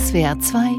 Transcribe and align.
SWR 0.00 0.40
2 0.40 0.76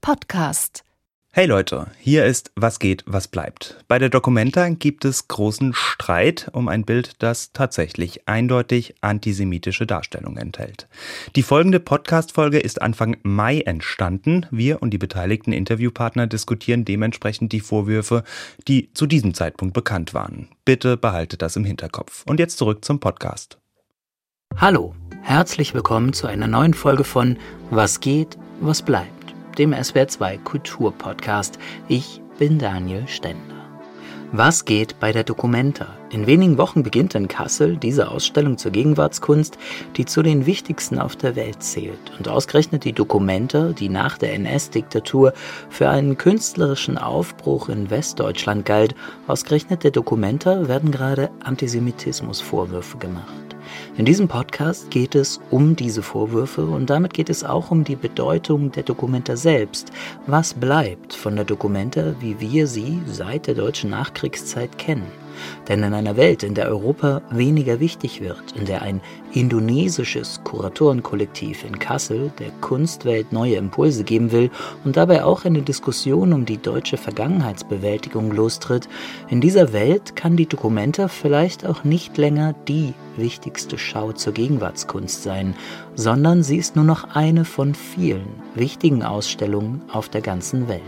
Podcast. 0.00 0.84
Hey 1.32 1.46
Leute, 1.46 1.88
hier 1.98 2.24
ist 2.24 2.52
Was 2.54 2.78
geht, 2.78 3.02
was 3.06 3.26
bleibt. 3.26 3.82
Bei 3.88 3.98
der 3.98 4.08
Documenta 4.08 4.68
gibt 4.68 5.04
es 5.04 5.26
großen 5.26 5.74
Streit 5.74 6.48
um 6.52 6.68
ein 6.68 6.84
Bild, 6.84 7.14
das 7.18 7.52
tatsächlich 7.52 8.28
eindeutig 8.28 8.94
antisemitische 9.00 9.84
Darstellungen 9.84 10.38
enthält. 10.38 10.86
Die 11.34 11.42
folgende 11.42 11.80
Podcast-Folge 11.80 12.60
ist 12.60 12.80
Anfang 12.80 13.16
Mai 13.24 13.62
entstanden. 13.62 14.46
Wir 14.52 14.80
und 14.80 14.90
die 14.90 14.98
beteiligten 14.98 15.52
Interviewpartner 15.52 16.28
diskutieren 16.28 16.84
dementsprechend 16.84 17.50
die 17.52 17.60
Vorwürfe, 17.60 18.22
die 18.68 18.92
zu 18.94 19.06
diesem 19.06 19.34
Zeitpunkt 19.34 19.74
bekannt 19.74 20.14
waren. 20.14 20.48
Bitte 20.64 20.96
behaltet 20.96 21.42
das 21.42 21.56
im 21.56 21.64
Hinterkopf. 21.64 22.22
Und 22.26 22.38
jetzt 22.38 22.58
zurück 22.58 22.84
zum 22.84 23.00
Podcast. 23.00 23.58
Hallo, 24.56 24.94
herzlich 25.22 25.74
willkommen 25.74 26.12
zu 26.12 26.28
einer 26.28 26.46
neuen 26.46 26.74
Folge 26.74 27.04
von 27.04 27.38
Was 27.70 28.00
geht, 28.00 28.38
was 28.66 28.82
bleibt, 28.82 29.34
dem 29.58 29.74
SWR2 29.74 30.38
Kulturpodcast. 30.44 31.58
Ich 31.88 32.20
bin 32.38 32.58
Daniel 32.58 33.06
Stender. 33.08 33.62
Was 34.34 34.64
geht 34.64 34.98
bei 34.98 35.12
der 35.12 35.24
Documenta? 35.24 35.88
In 36.10 36.26
wenigen 36.26 36.56
Wochen 36.56 36.82
beginnt 36.82 37.14
in 37.14 37.28
Kassel 37.28 37.76
diese 37.76 38.10
Ausstellung 38.10 38.56
zur 38.56 38.70
Gegenwartskunst, 38.70 39.58
die 39.96 40.06
zu 40.06 40.22
den 40.22 40.46
wichtigsten 40.46 40.98
auf 40.98 41.16
der 41.16 41.36
Welt 41.36 41.62
zählt. 41.62 42.12
Und 42.16 42.28
ausgerechnet 42.28 42.84
die 42.84 42.94
Documenta, 42.94 43.72
die 43.72 43.90
nach 43.90 44.16
der 44.16 44.32
NS-Diktatur 44.32 45.34
für 45.68 45.90
einen 45.90 46.16
künstlerischen 46.16 46.96
Aufbruch 46.96 47.68
in 47.68 47.90
Westdeutschland 47.90 48.64
galt, 48.64 48.94
ausgerechnet 49.26 49.84
der 49.84 49.90
Documenta 49.90 50.66
werden 50.66 50.90
gerade 50.90 51.30
Antisemitismusvorwürfe 51.44 52.96
gemacht. 52.96 53.51
In 53.98 54.06
diesem 54.06 54.26
Podcast 54.26 54.90
geht 54.90 55.14
es 55.14 55.38
um 55.50 55.76
diese 55.76 56.02
Vorwürfe 56.02 56.64
und 56.64 56.88
damit 56.88 57.12
geht 57.12 57.28
es 57.28 57.44
auch 57.44 57.70
um 57.70 57.84
die 57.84 57.94
Bedeutung 57.94 58.72
der 58.72 58.84
Dokumenta 58.84 59.36
selbst. 59.36 59.92
Was 60.26 60.54
bleibt 60.54 61.12
von 61.12 61.36
der 61.36 61.44
Dokumenta, 61.44 62.14
wie 62.18 62.40
wir 62.40 62.66
sie 62.66 63.02
seit 63.06 63.46
der 63.48 63.54
deutschen 63.54 63.90
Nachkriegszeit 63.90 64.78
kennen? 64.78 65.21
Denn 65.68 65.82
in 65.82 65.94
einer 65.94 66.16
Welt, 66.16 66.42
in 66.42 66.54
der 66.54 66.68
Europa 66.68 67.22
weniger 67.30 67.80
wichtig 67.80 68.20
wird, 68.20 68.52
in 68.56 68.66
der 68.66 68.82
ein 68.82 69.00
indonesisches 69.32 70.40
Kuratorenkollektiv 70.44 71.64
in 71.64 71.78
Kassel 71.78 72.32
der 72.38 72.50
Kunstwelt 72.60 73.32
neue 73.32 73.56
Impulse 73.56 74.04
geben 74.04 74.32
will 74.32 74.50
und 74.84 74.96
dabei 74.96 75.24
auch 75.24 75.44
eine 75.44 75.62
Diskussion 75.62 76.32
um 76.32 76.44
die 76.44 76.60
deutsche 76.60 76.96
Vergangenheitsbewältigung 76.96 78.32
lostritt, 78.32 78.88
in 79.28 79.40
dieser 79.40 79.72
Welt 79.72 80.16
kann 80.16 80.36
die 80.36 80.46
Dokumenta 80.46 81.08
vielleicht 81.08 81.66
auch 81.66 81.84
nicht 81.84 82.18
länger 82.18 82.54
die 82.68 82.94
wichtigste 83.16 83.78
Schau 83.78 84.12
zur 84.12 84.32
Gegenwartskunst 84.32 85.22
sein, 85.22 85.54
sondern 85.94 86.42
sie 86.42 86.56
ist 86.56 86.76
nur 86.76 86.84
noch 86.84 87.14
eine 87.14 87.44
von 87.44 87.74
vielen 87.74 88.26
wichtigen 88.54 89.02
Ausstellungen 89.02 89.82
auf 89.92 90.08
der 90.08 90.20
ganzen 90.20 90.68
Welt. 90.68 90.82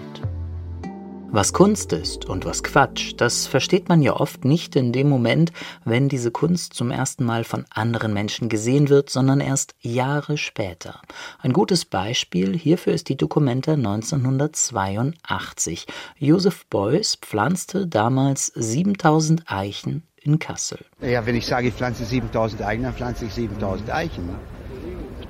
Was 1.36 1.52
Kunst 1.52 1.92
ist 1.92 2.27
und 2.27 2.44
was 2.44 2.62
Quatsch, 2.62 3.14
das 3.16 3.48
versteht 3.48 3.88
man 3.88 4.02
ja 4.02 4.14
oft 4.14 4.44
nicht 4.44 4.77
in 4.77 4.92
dem 4.92 5.08
Moment, 5.08 5.50
wenn 5.84 6.08
diese 6.08 6.30
Kunst 6.30 6.74
zum 6.74 6.92
ersten 6.92 7.24
Mal 7.24 7.42
von 7.42 7.64
anderen 7.70 8.14
Menschen 8.14 8.48
gesehen 8.48 8.88
wird, 8.88 9.10
sondern 9.10 9.40
erst 9.40 9.74
Jahre 9.80 10.38
später. 10.38 11.00
Ein 11.40 11.52
gutes 11.52 11.86
Beispiel 11.86 12.56
hierfür 12.56 12.92
ist 12.92 13.08
die 13.08 13.16
Dokumente 13.16 13.72
1982. 13.72 15.88
Joseph 16.18 16.66
Beuys 16.66 17.18
pflanzte 17.20 17.88
damals 17.88 18.52
7000 18.55 19.50
Eichen 19.50 20.05
in 20.22 20.38
Kassel. 20.38 20.78
Ja, 21.00 21.27
wenn 21.27 21.34
ich 21.34 21.46
sage, 21.46 21.66
ich 21.66 21.74
pflanze 21.74 22.05
7000 22.05 22.62
Eichen, 22.62 22.84
dann 22.84 22.94
pflanze 22.94 23.24
ich 23.24 23.34
7000 23.34 23.92
Eichen. 23.92 24.28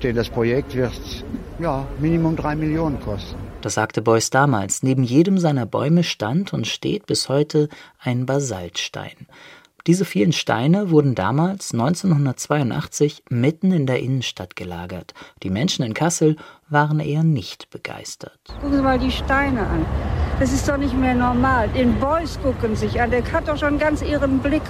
Denn 0.03 0.15
das 0.15 0.29
Projekt 0.29 0.75
wird 0.75 0.93
ja, 1.57 1.87
Minimum 1.97 2.35
drei 2.35 2.55
Millionen 2.55 2.99
kosten. 2.99 3.54
Das 3.65 3.73
sagte 3.73 4.03
Beuys 4.03 4.29
damals. 4.29 4.83
Neben 4.83 5.01
jedem 5.01 5.39
seiner 5.39 5.65
Bäume 5.65 6.03
stand 6.03 6.53
und 6.53 6.67
steht 6.67 7.07
bis 7.07 7.29
heute 7.29 7.67
ein 7.99 8.27
Basaltstein. 8.27 9.25
Diese 9.87 10.05
vielen 10.05 10.33
Steine 10.33 10.91
wurden 10.91 11.15
damals 11.15 11.73
1982 11.73 13.23
mitten 13.31 13.71
in 13.71 13.87
der 13.87 14.01
Innenstadt 14.01 14.55
gelagert. 14.55 15.15
Die 15.41 15.49
Menschen 15.49 15.83
in 15.83 15.95
Kassel 15.95 16.35
waren 16.69 16.99
eher 16.99 17.23
nicht 17.23 17.71
begeistert. 17.71 18.37
Gucken 18.61 18.77
Sie 18.77 18.83
mal 18.83 18.99
die 18.99 19.09
Steine 19.09 19.61
an. 19.61 19.83
Das 20.39 20.53
ist 20.53 20.69
doch 20.69 20.77
nicht 20.77 20.93
mehr 20.95 21.15
normal. 21.15 21.67
Den 21.69 21.99
Beuys 21.99 22.37
gucken 22.43 22.75
sich 22.75 23.01
an. 23.01 23.09
Der 23.09 23.23
hat 23.33 23.47
doch 23.47 23.57
schon 23.57 23.79
ganz 23.79 24.03
ihren 24.03 24.37
Blick. 24.37 24.61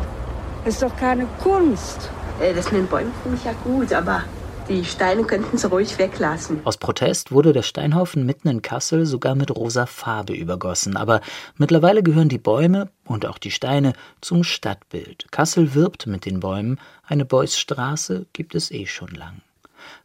Das 0.63 0.75
ist 0.75 0.83
doch 0.83 0.95
keine 0.95 1.27
Kunst. 1.43 2.09
Äh, 2.39 2.53
das 2.53 2.71
mit 2.71 2.83
den 2.83 2.87
Bäumen 2.87 3.11
finde 3.23 3.37
ich 3.39 3.43
ja 3.43 3.53
gut, 3.61 3.91
aber 3.91 4.23
die 4.67 4.83
Steine 4.83 5.23
könnten 5.23 5.57
sie 5.57 5.67
ruhig 5.67 5.97
weglassen. 5.99 6.61
Aus 6.63 6.77
Protest 6.77 7.31
wurde 7.31 7.53
der 7.53 7.61
Steinhaufen 7.61 8.25
mitten 8.25 8.47
in 8.47 8.61
Kassel 8.61 9.05
sogar 9.05 9.35
mit 9.35 9.55
rosa 9.55 9.85
Farbe 9.85 10.33
übergossen. 10.33 10.97
Aber 10.97 11.21
mittlerweile 11.57 12.01
gehören 12.01 12.29
die 12.29 12.39
Bäume 12.39 12.89
und 13.05 13.25
auch 13.25 13.37
die 13.37 13.51
Steine 13.51 13.93
zum 14.21 14.43
Stadtbild. 14.43 15.31
Kassel 15.31 15.75
wirbt 15.75 16.07
mit 16.07 16.25
den 16.25 16.39
Bäumen. 16.39 16.79
Eine 17.03 17.25
Beuysstraße 17.25 18.25
gibt 18.33 18.55
es 18.55 18.71
eh 18.71 18.87
schon 18.87 19.09
lang. 19.09 19.41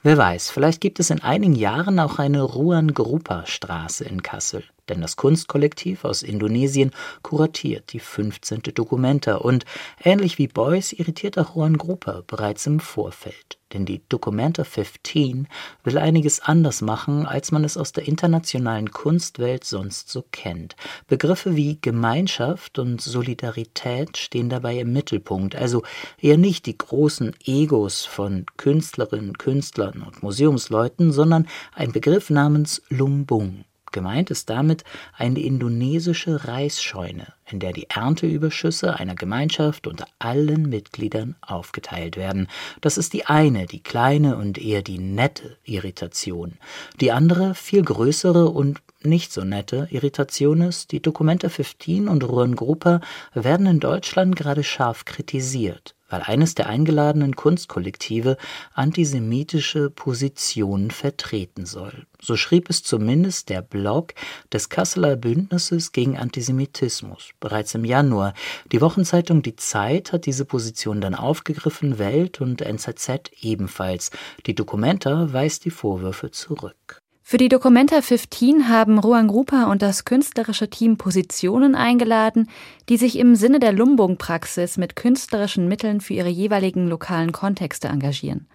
Wer 0.02 0.16
weiß, 0.16 0.50
vielleicht 0.50 0.80
gibt 0.80 0.98
es 0.98 1.10
in 1.10 1.20
einigen 1.20 1.54
Jahren 1.54 2.00
auch 2.00 2.18
eine 2.18 2.40
Ruan 2.40 2.94
Grupa 2.94 3.44
Straße 3.44 4.02
in 4.04 4.22
Kassel 4.22 4.64
denn 4.90 5.00
das 5.00 5.16
Kunstkollektiv 5.16 6.04
aus 6.04 6.22
Indonesien 6.22 6.90
kuratiert 7.22 7.92
die 7.92 8.00
15. 8.00 8.62
Dokumenta 8.74 9.36
und 9.36 9.64
ähnlich 10.02 10.36
wie 10.38 10.48
Beuys 10.48 10.92
irritiert 10.92 11.38
auch 11.38 11.54
Juan 11.54 11.78
Grupa 11.78 12.22
bereits 12.26 12.66
im 12.66 12.80
Vorfeld. 12.80 13.56
Denn 13.72 13.86
die 13.86 14.02
Documenta 14.08 14.64
15 14.64 15.46
will 15.84 15.96
einiges 15.96 16.40
anders 16.40 16.82
machen, 16.82 17.24
als 17.24 17.52
man 17.52 17.62
es 17.62 17.76
aus 17.76 17.92
der 17.92 18.08
internationalen 18.08 18.90
Kunstwelt 18.90 19.62
sonst 19.62 20.08
so 20.08 20.24
kennt. 20.32 20.74
Begriffe 21.06 21.54
wie 21.54 21.78
Gemeinschaft 21.80 22.80
und 22.80 23.00
Solidarität 23.00 24.16
stehen 24.16 24.48
dabei 24.48 24.78
im 24.78 24.92
Mittelpunkt, 24.92 25.54
also 25.54 25.84
eher 26.20 26.36
nicht 26.36 26.66
die 26.66 26.76
großen 26.76 27.36
Egos 27.44 28.04
von 28.06 28.44
Künstlerinnen, 28.56 29.38
Künstlern 29.38 29.89
und 29.90 30.22
Museumsleuten, 30.22 31.12
sondern 31.12 31.46
ein 31.74 31.92
Begriff 31.92 32.30
namens 32.30 32.82
Lumbung. 32.88 33.64
Gemeint 33.92 34.30
ist 34.30 34.48
damit 34.48 34.84
eine 35.16 35.40
indonesische 35.40 36.46
Reisscheune, 36.46 37.34
in 37.52 37.60
der 37.60 37.72
die 37.72 37.88
Ernteüberschüsse 37.90 38.96
einer 38.96 39.14
Gemeinschaft 39.14 39.86
unter 39.86 40.06
allen 40.18 40.68
Mitgliedern 40.68 41.36
aufgeteilt 41.40 42.16
werden. 42.16 42.48
Das 42.80 42.98
ist 42.98 43.12
die 43.12 43.26
eine, 43.26 43.66
die 43.66 43.82
kleine 43.82 44.36
und 44.36 44.58
eher 44.58 44.82
die 44.82 44.98
nette 44.98 45.56
Irritation. 45.64 46.58
Die 47.00 47.12
andere, 47.12 47.54
viel 47.54 47.82
größere 47.82 48.48
und 48.48 48.80
nicht 49.02 49.32
so 49.32 49.44
nette 49.44 49.88
Irritation 49.90 50.60
ist, 50.60 50.92
die 50.92 51.00
Documenta 51.00 51.48
15 51.48 52.08
und 52.08 52.22
Ruan 52.24 52.54
Grupa 52.54 53.00
werden 53.32 53.66
in 53.66 53.80
Deutschland 53.80 54.36
gerade 54.36 54.62
scharf 54.62 55.04
kritisiert 55.04 55.94
weil 56.10 56.22
eines 56.22 56.54
der 56.54 56.68
eingeladenen 56.68 57.36
Kunstkollektive 57.36 58.36
antisemitische 58.74 59.88
Positionen 59.88 60.90
vertreten 60.90 61.64
soll. 61.64 62.06
So 62.20 62.36
schrieb 62.36 62.68
es 62.68 62.82
zumindest 62.82 63.48
der 63.48 63.62
Blog 63.62 64.12
des 64.52 64.68
Kasseler 64.68 65.16
Bündnisses 65.16 65.92
gegen 65.92 66.18
Antisemitismus 66.18 67.30
bereits 67.40 67.74
im 67.74 67.84
Januar. 67.84 68.34
Die 68.70 68.80
Wochenzeitung 68.80 69.42
Die 69.42 69.56
Zeit 69.56 70.12
hat 70.12 70.26
diese 70.26 70.44
Position 70.44 71.00
dann 71.00 71.14
aufgegriffen, 71.14 71.98
Welt 71.98 72.40
und 72.40 72.62
NZZ 72.62 73.30
ebenfalls. 73.40 74.10
Die 74.46 74.54
Dokumenta 74.54 75.32
weist 75.32 75.64
die 75.64 75.70
Vorwürfe 75.70 76.30
zurück. 76.30 77.00
Für 77.22 77.36
die 77.36 77.48
Documenta 77.48 78.02
15 78.02 78.68
haben 78.68 78.98
Ruang 78.98 79.30
Rupa 79.30 79.70
und 79.70 79.82
das 79.82 80.04
künstlerische 80.04 80.68
Team 80.68 80.96
Positionen 80.96 81.76
eingeladen, 81.76 82.50
die 82.88 82.96
sich 82.96 83.16
im 83.16 83.36
Sinne 83.36 83.60
der 83.60 83.72
Lumbung-Praxis 83.72 84.78
mit 84.78 84.96
künstlerischen 84.96 85.68
Mitteln 85.68 86.00
für 86.00 86.14
ihre 86.14 86.28
jeweiligen 86.28 86.88
lokalen 86.88 87.30
Kontexte 87.30 87.86
engagieren. 87.86 88.48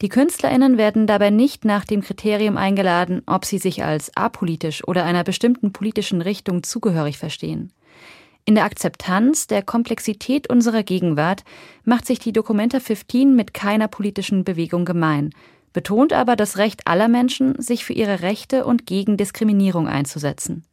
Die 0.00 0.08
KünstlerInnen 0.08 0.78
werden 0.78 1.06
dabei 1.06 1.30
nicht 1.30 1.64
nach 1.64 1.84
dem 1.84 2.02
Kriterium 2.02 2.56
eingeladen, 2.56 3.22
ob 3.26 3.44
sie 3.44 3.58
sich 3.58 3.84
als 3.84 4.16
apolitisch 4.16 4.86
oder 4.86 5.04
einer 5.04 5.22
bestimmten 5.22 5.72
politischen 5.72 6.20
Richtung 6.20 6.64
zugehörig 6.64 7.18
verstehen. 7.18 7.72
In 8.48 8.54
der 8.54 8.64
Akzeptanz 8.64 9.46
der 9.46 9.60
Komplexität 9.60 10.48
unserer 10.48 10.82
Gegenwart 10.82 11.44
macht 11.84 12.06
sich 12.06 12.18
die 12.18 12.32
Documenta 12.32 12.80
15 12.80 13.36
mit 13.36 13.52
keiner 13.52 13.88
politischen 13.88 14.42
Bewegung 14.42 14.86
gemein– 14.86 15.30
betont 15.72 16.12
aber 16.12 16.34
das 16.34 16.56
Recht 16.56 16.86
aller 16.86 17.08
Menschen, 17.08 17.60
sich 17.60 17.84
für 17.84 17.92
ihre 17.92 18.22
Rechte 18.22 18.64
und 18.64 18.86
gegen 18.86 19.16
Diskriminierung 19.16 19.86
einzusetzen. 19.86 20.64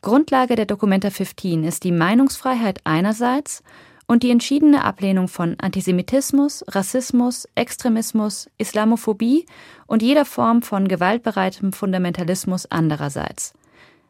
Grundlage 0.00 0.54
der 0.54 0.64
Dokumenta 0.64 1.10
15 1.10 1.64
ist 1.64 1.84
die 1.84 1.92
Meinungsfreiheit 1.92 2.80
einerseits 2.84 3.62
und 4.06 4.22
die 4.22 4.30
entschiedene 4.30 4.84
Ablehnung 4.84 5.28
von 5.28 5.56
Antisemitismus, 5.60 6.64
Rassismus, 6.68 7.46
Extremismus, 7.56 8.48
Islamophobie 8.56 9.44
und 9.86 10.02
jeder 10.02 10.24
Form 10.24 10.62
von 10.62 10.88
gewaltbereitem 10.88 11.72
Fundamentalismus 11.72 12.70
andererseits. 12.70 13.52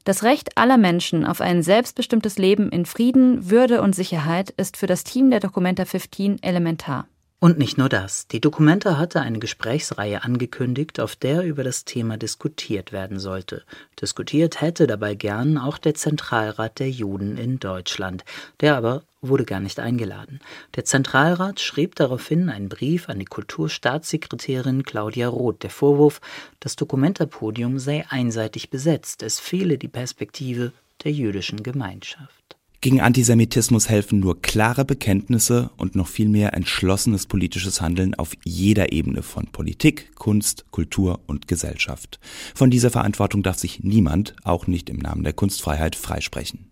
Das 0.08 0.22
Recht 0.22 0.56
aller 0.56 0.78
Menschen 0.78 1.26
auf 1.26 1.42
ein 1.42 1.62
selbstbestimmtes 1.62 2.38
Leben 2.38 2.70
in 2.70 2.86
Frieden, 2.86 3.50
Würde 3.50 3.82
und 3.82 3.94
Sicherheit 3.94 4.48
ist 4.48 4.78
für 4.78 4.86
das 4.86 5.04
Team 5.04 5.28
der 5.28 5.38
Documenta 5.38 5.84
15 5.84 6.42
elementar. 6.42 7.06
Und 7.40 7.56
nicht 7.56 7.78
nur 7.78 7.88
das. 7.88 8.26
Die 8.26 8.40
Dokumenta 8.40 8.98
hatte 8.98 9.20
eine 9.20 9.38
Gesprächsreihe 9.38 10.24
angekündigt, 10.24 10.98
auf 10.98 11.14
der 11.14 11.44
über 11.44 11.62
das 11.62 11.84
Thema 11.84 12.16
diskutiert 12.16 12.90
werden 12.90 13.20
sollte. 13.20 13.62
Diskutiert 14.00 14.60
hätte 14.60 14.88
dabei 14.88 15.14
gern 15.14 15.56
auch 15.56 15.78
der 15.78 15.94
Zentralrat 15.94 16.80
der 16.80 16.90
Juden 16.90 17.36
in 17.36 17.60
Deutschland. 17.60 18.24
Der 18.60 18.76
aber 18.76 19.04
wurde 19.20 19.44
gar 19.44 19.60
nicht 19.60 19.78
eingeladen. 19.78 20.40
Der 20.74 20.84
Zentralrat 20.84 21.60
schrieb 21.60 21.94
daraufhin 21.94 22.48
einen 22.50 22.68
Brief 22.68 23.08
an 23.08 23.20
die 23.20 23.24
Kulturstaatssekretärin 23.24 24.82
Claudia 24.82 25.28
Roth. 25.28 25.62
Der 25.62 25.70
Vorwurf, 25.70 26.20
das 26.58 26.74
Dokumenta-Podium 26.74 27.78
sei 27.78 28.04
einseitig 28.08 28.68
besetzt. 28.68 29.22
Es 29.22 29.38
fehle 29.38 29.78
die 29.78 29.86
Perspektive 29.86 30.72
der 31.04 31.12
jüdischen 31.12 31.62
Gemeinschaft. 31.62 32.57
Gegen 32.80 33.00
Antisemitismus 33.00 33.88
helfen 33.88 34.20
nur 34.20 34.40
klare 34.40 34.84
Bekenntnisse 34.84 35.70
und 35.78 35.96
noch 35.96 36.06
viel 36.06 36.28
mehr 36.28 36.54
entschlossenes 36.54 37.26
politisches 37.26 37.80
Handeln 37.80 38.14
auf 38.14 38.34
jeder 38.44 38.92
Ebene 38.92 39.24
von 39.24 39.46
Politik, 39.46 40.14
Kunst, 40.14 40.64
Kultur 40.70 41.18
und 41.26 41.48
Gesellschaft. 41.48 42.20
Von 42.54 42.70
dieser 42.70 42.90
Verantwortung 42.90 43.42
darf 43.42 43.58
sich 43.58 43.82
niemand, 43.82 44.36
auch 44.44 44.68
nicht 44.68 44.90
im 44.90 44.98
Namen 44.98 45.24
der 45.24 45.32
Kunstfreiheit, 45.32 45.96
freisprechen. 45.96 46.67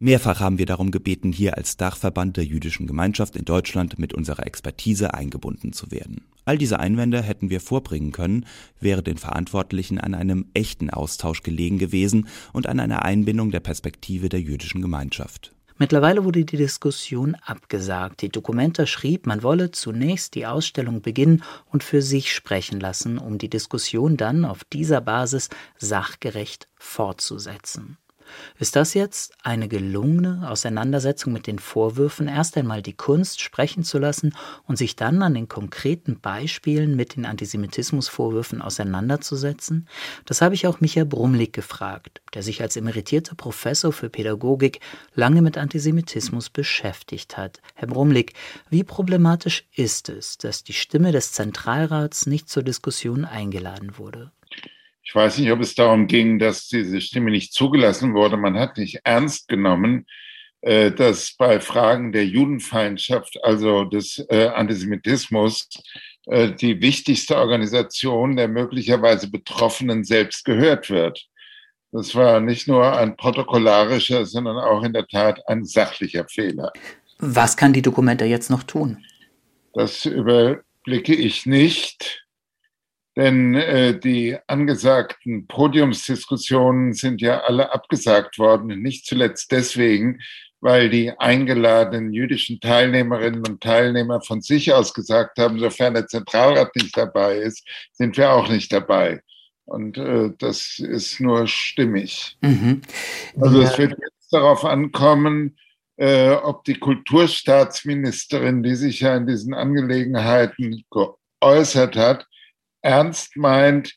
Mehrfach 0.00 0.38
haben 0.38 0.58
wir 0.58 0.66
darum 0.66 0.92
gebeten, 0.92 1.32
hier 1.32 1.56
als 1.56 1.76
Dachverband 1.76 2.36
der 2.36 2.44
jüdischen 2.44 2.86
Gemeinschaft 2.86 3.34
in 3.34 3.44
Deutschland 3.44 3.98
mit 3.98 4.14
unserer 4.14 4.46
Expertise 4.46 5.12
eingebunden 5.12 5.72
zu 5.72 5.90
werden. 5.90 6.24
All 6.44 6.56
diese 6.56 6.78
Einwände 6.78 7.20
hätten 7.20 7.50
wir 7.50 7.60
vorbringen 7.60 8.12
können, 8.12 8.46
wäre 8.78 9.02
den 9.02 9.18
Verantwortlichen 9.18 9.98
an 9.98 10.14
einem 10.14 10.46
echten 10.54 10.88
Austausch 10.88 11.42
gelegen 11.42 11.78
gewesen 11.78 12.28
und 12.52 12.68
an 12.68 12.78
einer 12.78 13.04
Einbindung 13.04 13.50
der 13.50 13.58
Perspektive 13.58 14.28
der 14.28 14.40
jüdischen 14.40 14.82
Gemeinschaft. 14.82 15.52
Mittlerweile 15.78 16.24
wurde 16.24 16.44
die 16.44 16.56
Diskussion 16.56 17.34
abgesagt. 17.34 18.22
Die 18.22 18.28
Dokumenta 18.28 18.86
schrieb, 18.86 19.26
man 19.26 19.42
wolle 19.42 19.72
zunächst 19.72 20.36
die 20.36 20.46
Ausstellung 20.46 21.02
beginnen 21.02 21.42
und 21.66 21.82
für 21.82 22.02
sich 22.02 22.32
sprechen 22.32 22.78
lassen, 22.78 23.18
um 23.18 23.38
die 23.38 23.50
Diskussion 23.50 24.16
dann 24.16 24.44
auf 24.44 24.62
dieser 24.62 25.00
Basis 25.00 25.48
sachgerecht 25.76 26.68
fortzusetzen. 26.76 27.96
Ist 28.58 28.76
das 28.76 28.94
jetzt 28.94 29.32
eine 29.42 29.68
gelungene 29.68 30.48
Auseinandersetzung 30.48 31.32
mit 31.32 31.46
den 31.46 31.58
Vorwürfen, 31.58 32.28
erst 32.28 32.56
einmal 32.56 32.82
die 32.82 32.92
Kunst 32.92 33.40
sprechen 33.40 33.84
zu 33.84 33.98
lassen 33.98 34.34
und 34.66 34.76
sich 34.76 34.96
dann 34.96 35.22
an 35.22 35.34
den 35.34 35.48
konkreten 35.48 36.20
Beispielen 36.20 36.96
mit 36.96 37.16
den 37.16 37.26
Antisemitismusvorwürfen 37.26 38.62
auseinanderzusetzen? 38.62 39.88
Das 40.24 40.40
habe 40.40 40.54
ich 40.54 40.66
auch 40.66 40.80
Michael 40.80 41.06
Brumlik 41.06 41.52
gefragt, 41.52 42.20
der 42.34 42.42
sich 42.42 42.62
als 42.62 42.76
emeritierter 42.76 43.34
Professor 43.34 43.92
für 43.92 44.10
Pädagogik 44.10 44.80
lange 45.14 45.42
mit 45.42 45.58
Antisemitismus 45.58 46.50
beschäftigt 46.50 47.36
hat. 47.36 47.60
Herr 47.74 47.88
Brumlik, 47.88 48.34
wie 48.70 48.84
problematisch 48.84 49.64
ist 49.74 50.08
es, 50.08 50.38
dass 50.38 50.64
die 50.64 50.72
Stimme 50.72 51.12
des 51.12 51.32
Zentralrats 51.32 52.26
nicht 52.26 52.48
zur 52.48 52.62
Diskussion 52.62 53.24
eingeladen 53.24 53.98
wurde? 53.98 54.32
Ich 55.08 55.14
weiß 55.14 55.38
nicht, 55.38 55.50
ob 55.50 55.60
es 55.60 55.74
darum 55.74 56.06
ging, 56.06 56.38
dass 56.38 56.68
diese 56.68 57.00
Stimme 57.00 57.30
nicht 57.30 57.54
zugelassen 57.54 58.12
wurde. 58.12 58.36
Man 58.36 58.58
hat 58.58 58.76
nicht 58.76 59.00
ernst 59.04 59.48
genommen, 59.48 60.04
äh, 60.60 60.92
dass 60.92 61.34
bei 61.34 61.60
Fragen 61.60 62.12
der 62.12 62.26
Judenfeindschaft, 62.26 63.42
also 63.42 63.84
des 63.84 64.22
äh, 64.28 64.48
Antisemitismus, 64.48 65.70
äh, 66.26 66.52
die 66.52 66.82
wichtigste 66.82 67.38
Organisation 67.38 68.36
der 68.36 68.48
möglicherweise 68.48 69.30
Betroffenen 69.30 70.04
selbst 70.04 70.44
gehört 70.44 70.90
wird. 70.90 71.24
Das 71.90 72.14
war 72.14 72.40
nicht 72.40 72.68
nur 72.68 72.94
ein 72.94 73.16
protokollarischer, 73.16 74.26
sondern 74.26 74.58
auch 74.58 74.82
in 74.82 74.92
der 74.92 75.06
Tat 75.06 75.40
ein 75.48 75.64
sachlicher 75.64 76.28
Fehler. 76.28 76.70
Was 77.18 77.56
kann 77.56 77.72
die 77.72 77.80
Dokumenta 77.80 78.26
jetzt 78.26 78.50
noch 78.50 78.62
tun? 78.62 79.02
Das 79.72 80.04
überblicke 80.04 81.14
ich 81.14 81.46
nicht. 81.46 82.27
Denn 83.18 83.56
äh, 83.56 83.98
die 83.98 84.38
angesagten 84.46 85.48
Podiumsdiskussionen 85.48 86.92
sind 86.92 87.20
ja 87.20 87.40
alle 87.40 87.74
abgesagt 87.74 88.38
worden, 88.38 88.80
nicht 88.80 89.06
zuletzt 89.06 89.50
deswegen, 89.50 90.20
weil 90.60 90.88
die 90.88 91.10
eingeladenen 91.18 92.12
jüdischen 92.12 92.60
Teilnehmerinnen 92.60 93.44
und 93.44 93.60
Teilnehmer 93.60 94.20
von 94.20 94.40
sich 94.40 94.72
aus 94.72 94.94
gesagt 94.94 95.38
haben, 95.38 95.58
sofern 95.58 95.94
der 95.94 96.06
Zentralrat 96.06 96.76
nicht 96.76 96.96
dabei 96.96 97.38
ist, 97.38 97.66
sind 97.90 98.16
wir 98.16 98.30
auch 98.30 98.48
nicht 98.48 98.72
dabei. 98.72 99.20
Und 99.64 99.98
äh, 99.98 100.30
das 100.38 100.78
ist 100.78 101.18
nur 101.18 101.48
stimmig. 101.48 102.38
Mhm. 102.40 102.82
Also 103.40 103.62
es 103.62 103.76
wird 103.78 103.98
jetzt 103.98 104.32
darauf 104.32 104.64
ankommen, 104.64 105.58
äh, 105.96 106.30
ob 106.30 106.62
die 106.62 106.78
Kulturstaatsministerin, 106.78 108.62
die 108.62 108.76
sich 108.76 109.00
ja 109.00 109.16
in 109.16 109.26
diesen 109.26 109.54
Angelegenheiten 109.54 110.84
geäußert 110.92 111.96
hat, 111.96 112.27
ernst 112.88 113.36
meint 113.36 113.94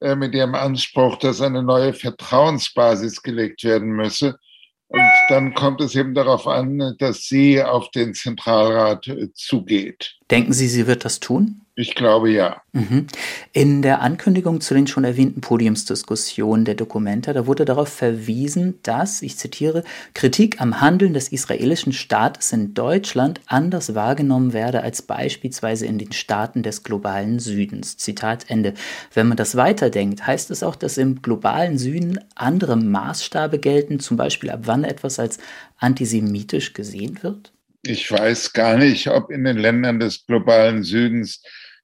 äh, 0.00 0.14
mit 0.14 0.34
ihrem 0.34 0.54
Anspruch, 0.54 1.16
dass 1.16 1.40
eine 1.40 1.62
neue 1.62 1.92
Vertrauensbasis 1.92 3.22
gelegt 3.22 3.64
werden 3.64 3.90
müsse. 3.90 4.38
Und 4.86 5.02
dann 5.28 5.54
kommt 5.54 5.80
es 5.82 5.94
eben 5.94 6.14
darauf 6.14 6.46
an, 6.46 6.94
dass 6.98 7.24
sie 7.24 7.62
auf 7.62 7.90
den 7.90 8.14
Zentralrat 8.14 9.08
äh, 9.08 9.32
zugeht. 9.34 10.16
Denken 10.30 10.52
Sie, 10.52 10.68
sie 10.68 10.86
wird 10.86 11.04
das 11.04 11.20
tun? 11.20 11.62
Ich 11.80 11.94
glaube 11.94 12.28
ja. 12.32 12.60
Mhm. 12.72 13.06
In 13.52 13.82
der 13.82 14.00
Ankündigung 14.00 14.60
zu 14.60 14.74
den 14.74 14.88
schon 14.88 15.04
erwähnten 15.04 15.40
Podiumsdiskussionen 15.40 16.64
der 16.64 16.74
Dokumenta, 16.74 17.32
da 17.32 17.46
wurde 17.46 17.64
darauf 17.64 17.88
verwiesen, 17.88 18.80
dass, 18.82 19.22
ich 19.22 19.36
zitiere, 19.38 19.84
Kritik 20.12 20.60
am 20.60 20.80
Handeln 20.80 21.14
des 21.14 21.28
israelischen 21.28 21.92
Staates 21.92 22.52
in 22.52 22.74
Deutschland 22.74 23.40
anders 23.46 23.94
wahrgenommen 23.94 24.52
werde 24.52 24.82
als 24.82 25.02
beispielsweise 25.02 25.86
in 25.86 25.98
den 25.98 26.10
Staaten 26.10 26.64
des 26.64 26.82
globalen 26.82 27.38
Südens. 27.38 27.96
Zitat 27.96 28.46
Ende. 28.48 28.74
Wenn 29.14 29.28
man 29.28 29.36
das 29.36 29.54
weiterdenkt, 29.54 30.26
heißt 30.26 30.50
es 30.50 30.64
auch, 30.64 30.74
dass 30.74 30.98
im 30.98 31.22
globalen 31.22 31.78
Süden 31.78 32.18
andere 32.34 32.74
Maßstabe 32.74 33.60
gelten, 33.60 34.00
zum 34.00 34.16
Beispiel 34.16 34.50
ab 34.50 34.62
wann 34.64 34.82
etwas 34.82 35.20
als 35.20 35.38
antisemitisch 35.78 36.72
gesehen 36.72 37.22
wird? 37.22 37.52
Ich 37.82 38.10
weiß 38.10 38.52
gar 38.52 38.76
nicht, 38.76 39.06
ob 39.06 39.30
in 39.30 39.44
den 39.44 39.58
Ländern 39.58 40.00
des 40.00 40.26
globalen 40.26 40.82
Südens 40.82 41.40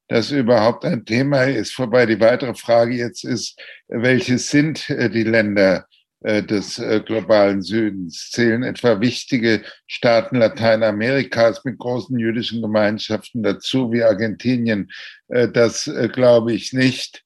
das 0.08 0.30
überhaupt 0.30 0.84
ein 0.84 1.04
Thema 1.04 1.44
ist. 1.44 1.78
Wobei 1.78 2.06
die 2.06 2.20
weitere 2.20 2.54
Frage 2.54 2.94
jetzt 2.94 3.24
ist, 3.24 3.58
welches 3.88 4.50
sind 4.50 4.88
äh, 4.90 5.08
die 5.08 5.24
Länder 5.24 5.86
äh, 6.20 6.42
des 6.42 6.78
äh, 6.78 7.00
globalen 7.04 7.62
Südens? 7.62 8.30
Zählen 8.30 8.62
etwa 8.62 9.00
wichtige 9.00 9.62
Staaten 9.86 10.36
Lateinamerikas 10.36 11.64
mit 11.64 11.78
großen 11.78 12.18
jüdischen 12.18 12.60
Gemeinschaften 12.60 13.42
dazu, 13.42 13.92
wie 13.92 14.02
Argentinien? 14.02 14.90
Das 15.28 15.90
glaube 16.12 16.52
ich 16.52 16.72
nicht. 16.72 17.24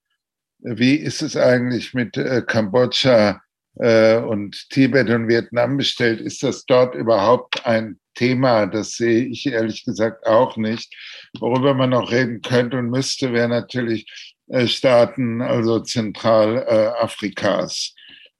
Wie 0.61 0.95
ist 0.95 1.21
es 1.21 1.37
eigentlich 1.37 1.95
mit 1.95 2.19
Kambodscha 2.47 3.41
und 3.79 4.69
Tibet 4.71 5.11
und 5.11 5.29
Vietnam 5.29 5.77
bestellt? 5.77 6.21
Ist 6.21 6.43
das 6.43 6.65
dort 6.67 6.95
überhaupt 6.95 7.67
ein 7.67 7.99
Thema? 8.15 8.67
Das 8.67 8.93
sehe 8.93 9.25
ich 9.25 9.47
ehrlich 9.47 9.85
gesagt 9.85 10.27
auch 10.27 10.57
nicht. 10.57 10.95
Worüber 11.39 11.75
man 11.75 11.91
noch 11.91 12.11
reden 12.11 12.43
könnte 12.43 12.79
und 12.79 12.91
müsste, 12.91 13.33
wäre 13.33 13.49
natürlich 13.49 14.07
äh, 14.49 14.67
Staaten, 14.67 15.43
also 15.43 15.81
Zentralafrikas, 15.81 17.95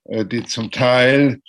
äh, 0.05 0.25
die 0.25 0.43
zum 0.45 0.71
Teil 0.71 1.41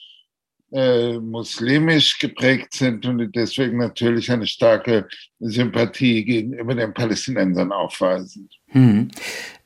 äh, 0.73 1.19
muslimisch 1.19 2.19
geprägt 2.19 2.75
sind 2.75 3.05
und 3.07 3.35
deswegen 3.35 3.79
natürlich 3.79 4.31
eine 4.31 4.47
starke 4.47 5.09
Sympathie 5.41 6.25
gegenüber 6.25 6.75
den 6.75 6.95
Palästinensern 6.95 7.73
aufweisen. 7.73 8.49
Hm. 8.69 9.11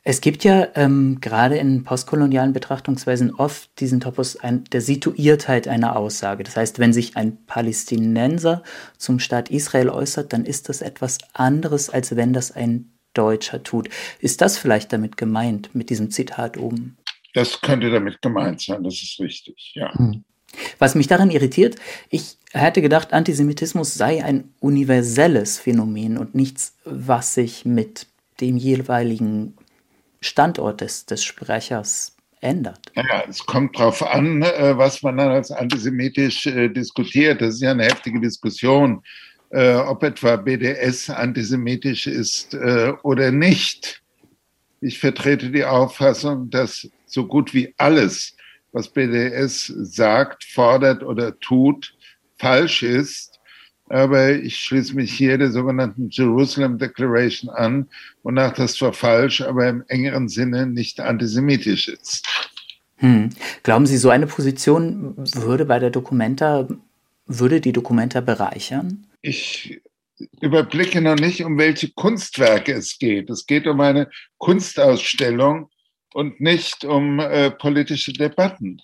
Es 0.03 0.21
gibt 0.21 0.43
ja 0.43 0.67
ähm, 0.75 1.19
gerade 1.21 1.57
in 1.57 1.83
postkolonialen 1.83 2.53
Betrachtungsweisen 2.53 3.33
oft 3.33 3.79
diesen 3.79 3.99
Topos 3.99 4.35
ein, 4.37 4.63
der 4.65 4.81
Situiertheit 4.81 5.67
einer 5.67 5.95
Aussage. 5.95 6.43
Das 6.43 6.55
heißt, 6.55 6.79
wenn 6.79 6.93
sich 6.93 7.17
ein 7.17 7.43
Palästinenser 7.45 8.63
zum 8.97 9.19
Staat 9.19 9.49
Israel 9.49 9.89
äußert, 9.89 10.31
dann 10.31 10.45
ist 10.45 10.69
das 10.69 10.81
etwas 10.81 11.17
anderes, 11.33 11.89
als 11.89 12.15
wenn 12.15 12.33
das 12.33 12.51
ein 12.51 12.91
Deutscher 13.13 13.63
tut. 13.63 13.89
Ist 14.19 14.41
das 14.41 14.57
vielleicht 14.57 14.93
damit 14.93 15.17
gemeint, 15.17 15.73
mit 15.73 15.89
diesem 15.89 16.11
Zitat 16.11 16.57
oben? 16.57 16.97
Das 17.33 17.61
könnte 17.61 17.89
damit 17.89 18.21
gemeint 18.21 18.61
sein, 18.61 18.83
das 18.83 18.95
ist 18.95 19.19
richtig, 19.19 19.73
ja. 19.75 19.93
Hm. 19.93 20.23
Was 20.79 20.95
mich 20.95 21.07
daran 21.07 21.29
irritiert, 21.29 21.75
ich 22.09 22.37
hätte 22.51 22.81
gedacht, 22.81 23.13
Antisemitismus 23.13 23.93
sei 23.93 24.23
ein 24.23 24.53
universelles 24.59 25.59
Phänomen 25.59 26.17
und 26.17 26.35
nichts, 26.35 26.75
was 26.85 27.33
sich 27.33 27.65
mit 27.65 28.07
dem 28.41 28.57
jeweiligen 28.57 29.55
Standort 30.21 30.81
des, 30.81 31.05
des 31.05 31.23
Sprechers 31.23 32.15
ändert. 32.41 32.79
Ja, 32.95 33.23
es 33.27 33.45
kommt 33.45 33.77
darauf 33.77 34.01
an, 34.03 34.41
äh, 34.43 34.77
was 34.77 35.01
man 35.01 35.17
dann 35.17 35.29
als 35.29 35.51
antisemitisch 35.51 36.45
äh, 36.45 36.69
diskutiert. 36.69 37.41
Das 37.41 37.55
ist 37.55 37.61
ja 37.61 37.71
eine 37.71 37.85
heftige 37.85 38.19
Diskussion, 38.19 39.03
äh, 39.49 39.75
ob 39.75 40.03
etwa 40.03 40.35
BDS 40.35 41.09
antisemitisch 41.09 42.07
ist 42.07 42.55
oder 43.03 43.31
nicht. 43.31 44.01
Ich 44.81 44.99
vertrete 44.99 45.49
die 45.49 45.65
Auffassung, 45.65 46.49
dass 46.49 46.87
so 47.05 47.25
gut 47.25 47.53
wie 47.53 47.73
alles, 47.77 48.34
was 48.75 48.89
BDS 48.89 49.67
sagt, 49.67 50.43
fordert 50.43 51.01
oder 51.01 51.39
tut, 51.39 51.93
falsch 52.37 52.83
ist 52.83 53.35
aber 53.89 54.31
ich 54.31 54.57
schließe 54.57 54.95
mich 54.95 55.13
hier 55.13 55.37
der 55.37 55.51
sogenannten 55.51 56.09
Jerusalem 56.09 56.77
Declaration 56.77 57.49
an, 57.49 57.87
wonach 58.23 58.53
das 58.53 58.75
zwar 58.75 58.93
falsch, 58.93 59.41
aber 59.41 59.67
im 59.67 59.83
engeren 59.87 60.27
Sinne 60.27 60.65
nicht 60.65 60.99
antisemitisch 60.99 61.87
ist. 61.89 62.27
Hm. 62.97 63.29
Glauben 63.63 63.85
Sie, 63.85 63.97
so 63.97 64.09
eine 64.09 64.25
Position 64.25 65.15
würde 65.17 65.65
bei 65.65 65.79
der 65.79 65.89
Documenta, 65.89 66.67
würde 67.27 67.61
die 67.61 67.73
Documenta 67.73 68.21
bereichern? 68.21 69.05
Ich 69.21 69.81
überblicke 70.39 71.01
noch 71.01 71.17
nicht, 71.17 71.43
um 71.43 71.57
welche 71.57 71.89
Kunstwerke 71.91 72.73
es 72.73 72.97
geht. 72.97 73.29
Es 73.29 73.45
geht 73.45 73.67
um 73.67 73.81
eine 73.81 74.09
Kunstausstellung 74.37 75.69
und 76.15 76.39
nicht 76.39 76.85
um 76.85 77.19
äh, 77.19 77.51
politische 77.51 78.13
Debatten. 78.13 78.81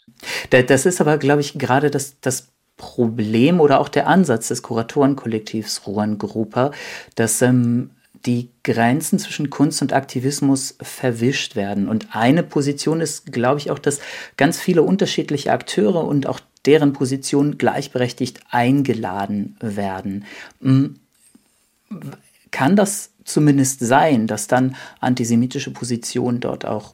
Das 0.49 0.85
ist 0.85 0.99
aber, 0.99 1.17
glaube 1.17 1.39
ich, 1.39 1.53
gerade 1.53 1.89
das, 1.89 2.19
das 2.19 2.49
Problem 2.75 3.61
oder 3.61 3.79
auch 3.79 3.87
der 3.87 4.07
Ansatz 4.07 4.49
des 4.49 4.61
Kuratorenkollektivs 4.63 5.87
Ruan 5.87 6.17
Grupa, 6.17 6.71
dass 7.15 7.41
ähm, 7.41 7.91
die 8.25 8.49
Grenzen 8.65 9.17
zwischen 9.17 9.49
Kunst 9.49 9.81
und 9.81 9.93
Aktivismus 9.93 10.75
verwischt 10.81 11.55
werden. 11.55 11.87
Und 11.87 12.13
eine 12.13 12.43
Position 12.43 12.99
ist, 12.99 13.31
glaube 13.31 13.61
ich, 13.61 13.71
auch, 13.71 13.79
dass 13.79 14.01
ganz 14.35 14.59
viele 14.59 14.83
unterschiedliche 14.83 15.53
Akteure 15.53 16.03
und 16.03 16.27
auch 16.27 16.41
deren 16.65 16.91
Positionen 16.91 17.57
gleichberechtigt 17.57 18.41
eingeladen 18.49 19.55
werden. 19.61 20.25
Hm, 20.61 20.95
kann 22.51 22.75
das 22.75 23.11
zumindest 23.23 23.79
sein, 23.79 24.27
dass 24.27 24.47
dann 24.47 24.75
antisemitische 24.99 25.71
Positionen 25.71 26.41
dort 26.41 26.65
auch 26.65 26.93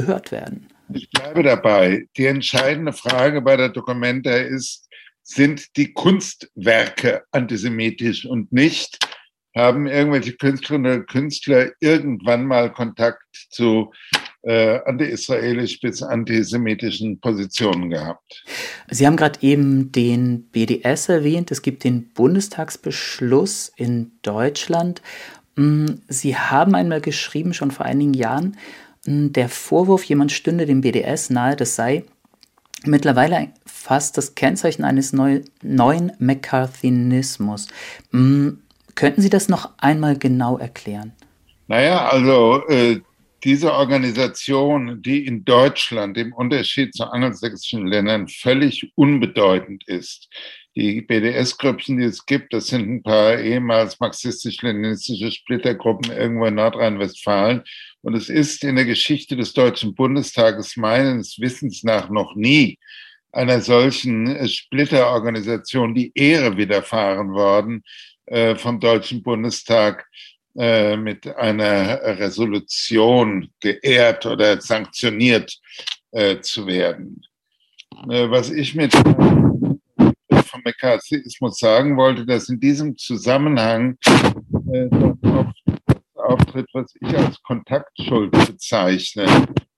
gehört 0.00 0.30
werden? 0.30 0.68
Ich 0.92 1.08
bleibe 1.10 1.42
dabei. 1.42 2.06
Die 2.16 2.26
entscheidende 2.26 2.92
Frage 2.92 3.40
bei 3.40 3.56
der 3.56 3.70
Dokumenta 3.70 4.30
ist, 4.30 4.88
sind 5.22 5.76
die 5.76 5.92
Kunstwerke 5.92 7.24
antisemitisch 7.32 8.26
und 8.26 8.52
nicht, 8.52 8.98
haben 9.56 9.86
irgendwelche 9.86 10.34
Künstlerinnen 10.34 11.00
und 11.00 11.08
Künstler 11.08 11.70
irgendwann 11.80 12.44
mal 12.44 12.70
Kontakt 12.72 13.24
zu 13.50 13.90
äh, 14.42 14.78
anti-israelisch 14.84 15.80
bis 15.80 16.02
antisemitischen 16.02 17.18
Positionen 17.20 17.90
gehabt. 17.90 18.44
Sie 18.88 19.06
haben 19.06 19.16
gerade 19.16 19.40
eben 19.40 19.90
den 19.90 20.50
BDS 20.50 21.08
erwähnt. 21.08 21.50
Es 21.50 21.62
gibt 21.62 21.82
den 21.82 22.12
Bundestagsbeschluss 22.12 23.72
in 23.76 24.12
Deutschland. 24.22 25.02
Mm, 25.56 25.86
Sie 26.06 26.36
haben 26.36 26.76
einmal 26.76 27.00
geschrieben, 27.00 27.54
schon 27.54 27.72
vor 27.72 27.86
einigen 27.86 28.14
Jahren, 28.14 28.56
der 29.06 29.48
Vorwurf, 29.48 30.04
jemand 30.04 30.32
stünde 30.32 30.66
dem 30.66 30.80
BDS 30.80 31.30
nahe, 31.30 31.56
das 31.56 31.76
sei 31.76 32.04
mittlerweile 32.84 33.48
fast 33.64 34.16
das 34.16 34.34
Kennzeichen 34.34 34.84
eines 34.84 35.12
neu, 35.12 35.40
neuen 35.62 36.12
McCarthyismus. 36.18 37.68
Mm, 38.10 38.50
könnten 38.94 39.22
Sie 39.22 39.30
das 39.30 39.48
noch 39.48 39.70
einmal 39.78 40.18
genau 40.18 40.58
erklären? 40.58 41.12
Naja, 41.68 42.08
also 42.08 42.66
äh, 42.68 43.00
diese 43.44 43.72
Organisation, 43.72 45.02
die 45.02 45.26
in 45.26 45.44
Deutschland 45.44 46.16
im 46.18 46.32
Unterschied 46.32 46.94
zu 46.94 47.04
angelsächsischen 47.04 47.86
Ländern 47.86 48.28
völlig 48.28 48.92
unbedeutend 48.94 49.86
ist, 49.86 50.28
die 50.76 51.00
BDS-Grüppchen, 51.00 51.96
die 51.96 52.04
es 52.04 52.26
gibt, 52.26 52.52
das 52.52 52.66
sind 52.66 52.86
ein 52.88 53.02
paar 53.02 53.38
ehemals 53.38 53.98
marxistisch-leninistische 53.98 55.32
Splittergruppen 55.32 56.12
irgendwo 56.12 56.44
in 56.44 56.54
Nordrhein-Westfalen. 56.56 57.62
Und 58.02 58.14
es 58.14 58.28
ist 58.28 58.62
in 58.62 58.76
der 58.76 58.84
Geschichte 58.84 59.36
des 59.36 59.54
Deutschen 59.54 59.94
Bundestages 59.94 60.76
meines 60.76 61.40
Wissens 61.40 61.82
nach 61.82 62.10
noch 62.10 62.36
nie 62.36 62.78
einer 63.32 63.60
solchen 63.62 64.46
Splitterorganisation 64.46 65.94
die 65.94 66.12
Ehre 66.14 66.56
widerfahren 66.56 67.32
worden, 67.32 67.82
äh, 68.26 68.54
vom 68.54 68.78
Deutschen 68.78 69.22
Bundestag 69.22 70.06
äh, 70.58 70.96
mit 70.96 71.26
einer 71.36 72.00
Resolution 72.18 73.48
geehrt 73.60 74.26
oder 74.26 74.60
sanktioniert 74.60 75.58
äh, 76.12 76.40
zu 76.40 76.66
werden. 76.66 77.22
Äh, 78.10 78.30
was 78.30 78.50
ich 78.50 78.74
mit 78.74 78.92
vom 80.56 80.62
McCarthyismus 80.64 81.58
sagen 81.58 81.96
wollte, 81.96 82.24
dass 82.24 82.48
in 82.48 82.58
diesem 82.58 82.96
Zusammenhang 82.96 83.96
äh, 84.72 84.88
auftritt, 86.14 86.66
was 86.72 86.94
ich 87.00 87.16
als 87.16 87.40
Kontaktschuld 87.42 88.32
bezeichne. 88.32 89.26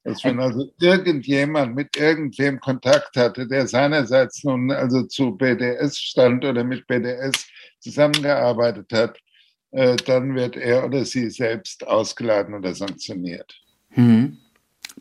Dass 0.04 0.24
wenn 0.24 0.40
also 0.40 0.72
irgendjemand 0.80 1.74
mit 1.74 1.96
irgendwem 1.96 2.60
Kontakt 2.60 3.16
hatte, 3.16 3.46
der 3.46 3.66
seinerseits 3.66 4.42
nun 4.44 4.70
also 4.70 5.02
zu 5.02 5.32
BDS 5.32 5.98
stand 5.98 6.44
oder 6.44 6.64
mit 6.64 6.86
BDS 6.86 7.46
zusammengearbeitet 7.80 8.90
hat, 8.92 9.18
äh, 9.72 9.96
dann 9.96 10.34
wird 10.34 10.56
er 10.56 10.86
oder 10.86 11.04
sie 11.04 11.28
selbst 11.28 11.86
ausgeladen 11.86 12.54
oder 12.54 12.74
sanktioniert. 12.74 13.60
Hm. 13.90 14.38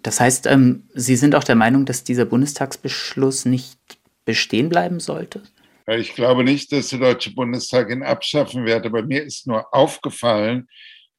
Das 0.03 0.19
heißt, 0.19 0.46
ähm, 0.48 0.84
Sie 0.93 1.15
sind 1.15 1.36
auch 1.36 1.43
der 1.43 1.55
Meinung, 1.55 1.86
dass 1.86 2.03
dieser 2.03 2.25
Bundestagsbeschluss 2.25 3.46
nicht 3.46 3.79
bestehen 4.27 4.69
bleiben 4.69 5.00
sollte? 5.00 5.41
Ich 5.89 6.15
glaube 6.15 6.44
nicht, 6.44 6.72
dass 6.72 6.89
der 6.89 7.00
Deutsche 7.00 7.34
Bundestag 7.34 7.89
ihn 7.89 8.03
abschaffen 8.03 8.65
wird, 8.65 8.86
aber 8.86 9.03
mir 9.03 9.24
ist 9.24 9.48
nur 9.48 9.74
aufgefallen, 9.74 10.67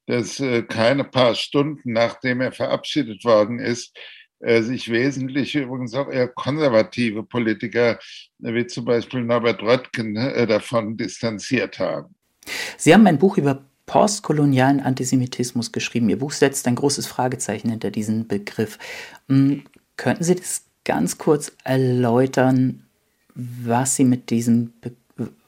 dass 0.06 0.40
äh, 0.40 0.62
keine 0.62 1.04
paar 1.04 1.34
Stunden 1.34 1.92
nachdem 1.92 2.40
er 2.40 2.52
verabschiedet 2.52 3.24
worden 3.24 3.58
ist, 3.58 3.96
äh, 4.40 4.62
sich 4.62 4.90
wesentliche, 4.90 5.60
übrigens 5.60 5.94
auch 5.94 6.10
eher 6.10 6.28
konservative 6.28 7.22
Politiker, 7.22 7.98
wie 8.38 8.66
zum 8.66 8.84
Beispiel 8.84 9.22
Norbert 9.22 9.62
Röttgen, 9.62 10.14
davon 10.14 10.96
distanziert 10.96 11.78
haben. 11.78 12.14
Sie 12.76 12.92
haben 12.92 13.06
ein 13.06 13.18
Buch 13.18 13.36
über 13.38 13.64
postkolonialen 13.86 14.80
Antisemitismus 14.80 15.72
geschrieben. 15.72 16.08
Ihr 16.10 16.18
Buch 16.18 16.32
setzt 16.32 16.68
ein 16.68 16.76
großes 16.76 17.06
Fragezeichen 17.06 17.70
hinter 17.70 17.90
diesen 17.90 18.28
Begriff. 18.28 18.78
Hm, 19.28 19.64
könnten 19.96 20.24
Sie 20.24 20.36
das 20.36 20.66
ganz 20.84 21.18
kurz 21.18 21.52
erläutern, 21.64 22.87
was 23.38 23.94
Sie 23.94 24.04
mit 24.04 24.30
diesem, 24.30 24.72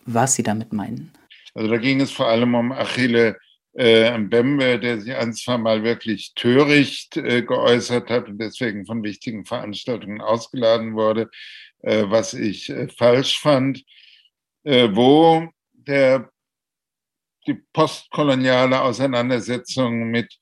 was 0.07 0.35
Sie 0.35 0.43
damit 0.43 0.73
meinen? 0.73 1.13
Also 1.55 1.69
da 1.69 1.77
ging 1.77 2.01
es 2.01 2.13
vor 2.13 2.29
allem 2.29 2.55
um 2.55 2.71
Achille 2.71 3.37
äh, 3.75 4.17
Mbembe, 4.17 4.79
der 4.79 5.01
sich 5.01 5.15
ein, 5.15 5.33
zwei 5.33 5.59
Mal 5.59 5.83
wirklich 5.83 6.33
töricht 6.35 7.17
äh, 7.17 7.43
geäußert 7.43 8.09
hat 8.09 8.29
und 8.29 8.39
deswegen 8.39 8.87
von 8.87 9.03
wichtigen 9.03 9.45
Veranstaltungen 9.45 10.21
ausgeladen 10.21 10.95
wurde, 10.95 11.31
äh, 11.81 12.05
was 12.07 12.35
ich 12.35 12.71
äh, 12.71 12.89
falsch 12.89 13.41
fand, 13.41 13.83
äh, 14.65 14.89
wo 14.93 15.49
der 15.73 16.31
die 17.47 17.55
postkoloniale 17.73 18.81
Auseinandersetzung 18.81 20.11
mit 20.11 20.33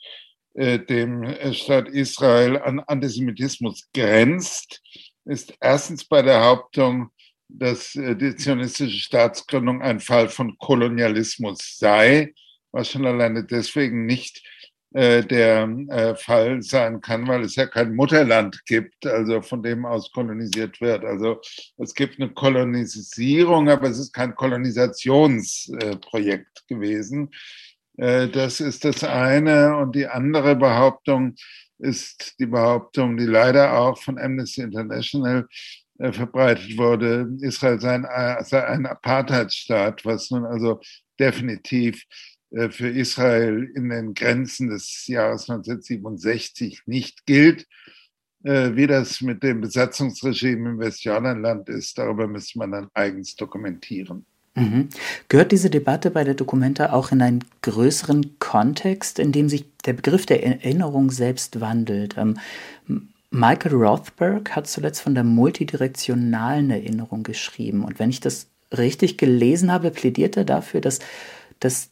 äh, 0.54 0.78
dem 0.78 1.22
äh, 1.22 1.54
Staat 1.54 1.88
Israel 1.88 2.58
an 2.58 2.80
Antisemitismus 2.80 3.88
grenzt, 3.94 4.82
ist 5.24 5.54
erstens 5.60 6.04
bei 6.04 6.22
der 6.22 6.42
Hauptung, 6.44 7.10
dass 7.48 7.96
äh, 7.96 8.14
die 8.14 8.36
zionistische 8.36 8.98
Staatsgründung 8.98 9.82
ein 9.82 9.98
Fall 10.00 10.28
von 10.28 10.56
Kolonialismus 10.58 11.78
sei, 11.78 12.34
was 12.72 12.90
schon 12.90 13.06
alleine 13.06 13.44
deswegen 13.44 14.04
nicht 14.06 14.46
äh, 14.92 15.22
der 15.24 15.68
äh, 15.88 16.14
Fall 16.14 16.62
sein 16.62 17.00
kann, 17.00 17.26
weil 17.26 17.44
es 17.44 17.56
ja 17.56 17.66
kein 17.66 17.94
Mutterland 17.94 18.64
gibt, 18.66 19.06
also 19.06 19.40
von 19.42 19.62
dem 19.62 19.86
aus 19.86 20.12
kolonisiert 20.12 20.80
wird. 20.80 21.04
Also 21.04 21.40
es 21.78 21.94
gibt 21.94 22.20
eine 22.20 22.30
Kolonisierung, 22.30 23.68
aber 23.68 23.88
es 23.88 23.98
ist 23.98 24.12
kein 24.12 24.34
Kolonisationsprojekt 24.34 26.68
gewesen. 26.68 27.30
Das 28.00 28.60
ist 28.60 28.84
das 28.84 29.02
eine. 29.02 29.76
Und 29.76 29.96
die 29.96 30.06
andere 30.06 30.54
Behauptung 30.54 31.34
ist 31.78 32.38
die 32.38 32.46
Behauptung, 32.46 33.16
die 33.16 33.26
leider 33.26 33.76
auch 33.76 33.98
von 33.98 34.20
Amnesty 34.20 34.60
International 34.60 35.48
verbreitet 35.98 36.78
wurde, 36.78 37.28
Israel 37.40 37.80
sei 37.80 37.94
ein, 37.94 38.44
sei 38.44 38.64
ein 38.64 38.86
Apartheidstaat, 38.86 40.04
was 40.04 40.30
nun 40.30 40.44
also 40.44 40.80
definitiv 41.18 42.04
äh, 42.50 42.70
für 42.70 42.88
Israel 42.88 43.70
in 43.74 43.88
den 43.88 44.14
Grenzen 44.14 44.70
des 44.70 45.06
Jahres 45.06 45.50
1967 45.50 46.82
nicht 46.86 47.26
gilt. 47.26 47.66
Äh, 48.44 48.76
wie 48.76 48.86
das 48.86 49.20
mit 49.20 49.42
dem 49.42 49.60
Besatzungsregime 49.60 50.70
im 50.70 50.78
Westjordanland 50.78 51.68
ist, 51.68 51.98
darüber 51.98 52.28
müsste 52.28 52.58
man 52.58 52.70
dann 52.70 52.88
eigens 52.94 53.34
dokumentieren. 53.34 54.24
Mhm. 54.54 54.88
Gehört 55.28 55.52
diese 55.52 55.70
Debatte 55.70 56.10
bei 56.10 56.22
der 56.24 56.34
Documenta 56.34 56.92
auch 56.92 57.10
in 57.10 57.20
einen 57.20 57.44
größeren 57.62 58.38
Kontext, 58.38 59.18
in 59.18 59.32
dem 59.32 59.48
sich 59.48 59.64
der 59.84 59.92
Begriff 59.92 60.24
der 60.24 60.44
Erinnerung 60.44 61.10
selbst 61.10 61.60
wandelt? 61.60 62.16
Ähm, 62.16 62.38
Michael 63.30 63.74
Rothberg 63.74 64.56
hat 64.56 64.66
zuletzt 64.66 65.02
von 65.02 65.14
der 65.14 65.24
multidirektionalen 65.24 66.70
Erinnerung 66.70 67.22
geschrieben. 67.22 67.84
Und 67.84 67.98
wenn 67.98 68.10
ich 68.10 68.20
das 68.20 68.50
richtig 68.76 69.18
gelesen 69.18 69.72
habe, 69.72 69.90
plädiert 69.90 70.36
er 70.36 70.44
dafür, 70.44 70.80
dass, 70.80 71.00
dass 71.60 71.90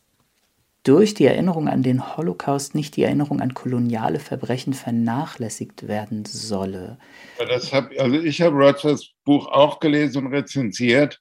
durch 0.84 1.14
die 1.14 1.26
Erinnerung 1.26 1.68
an 1.68 1.82
den 1.82 2.16
Holocaust 2.16 2.74
nicht 2.74 2.96
die 2.96 3.02
Erinnerung 3.02 3.40
an 3.40 3.54
koloniale 3.54 4.20
Verbrechen 4.20 4.72
vernachlässigt 4.74 5.88
werden 5.88 6.24
solle. 6.24 6.98
Das 7.36 7.72
hab, 7.72 7.90
also 7.98 8.16
ich 8.20 8.40
habe 8.40 8.56
Rogers 8.56 9.12
Buch 9.24 9.48
auch 9.48 9.80
gelesen 9.80 10.26
und 10.26 10.32
rezensiert. 10.32 11.20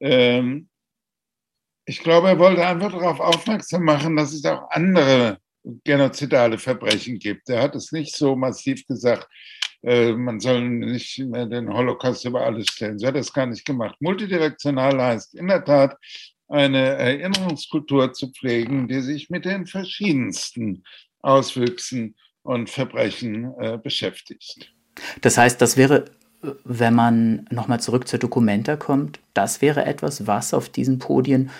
Ähm, 0.00 0.68
Ich 1.86 2.00
glaube, 2.02 2.28
er 2.28 2.38
wollte 2.38 2.66
einfach 2.66 2.92
darauf 2.92 3.20
aufmerksam 3.20 3.84
machen, 3.84 4.16
dass 4.16 4.32
es 4.32 4.44
auch 4.44 4.70
andere 4.70 5.39
genozidale 5.84 6.58
Verbrechen 6.58 7.18
gibt. 7.18 7.48
Er 7.48 7.62
hat 7.62 7.74
es 7.74 7.92
nicht 7.92 8.14
so 8.14 8.36
massiv 8.36 8.86
gesagt, 8.86 9.28
äh, 9.82 10.12
man 10.12 10.40
soll 10.40 10.68
nicht 10.68 11.18
mehr 11.18 11.46
den 11.46 11.72
Holocaust 11.72 12.24
über 12.24 12.44
alles 12.44 12.68
stellen. 12.68 12.98
So 12.98 13.06
hat 13.06 13.14
er 13.14 13.20
es 13.20 13.32
gar 13.32 13.46
nicht 13.46 13.64
gemacht. 13.64 13.96
Multidirektional 14.00 15.00
heißt 15.00 15.34
in 15.34 15.48
der 15.48 15.64
Tat, 15.64 15.96
eine 16.48 16.78
Erinnerungskultur 16.78 18.12
zu 18.12 18.30
pflegen, 18.32 18.88
die 18.88 19.00
sich 19.00 19.30
mit 19.30 19.44
den 19.44 19.66
verschiedensten 19.66 20.82
Auswüchsen 21.20 22.16
und 22.42 22.68
Verbrechen 22.68 23.54
äh, 23.60 23.78
beschäftigt. 23.78 24.72
Das 25.20 25.38
heißt, 25.38 25.60
das 25.60 25.76
wäre, 25.76 26.06
wenn 26.64 26.94
man 26.94 27.46
nochmal 27.50 27.80
zurück 27.80 28.08
zur 28.08 28.18
Dokumenta 28.18 28.76
kommt, 28.76 29.20
das 29.34 29.62
wäre 29.62 29.84
etwas, 29.84 30.26
was 30.26 30.52
auf 30.52 30.68
diesen 30.68 30.98
Podien 30.98 31.50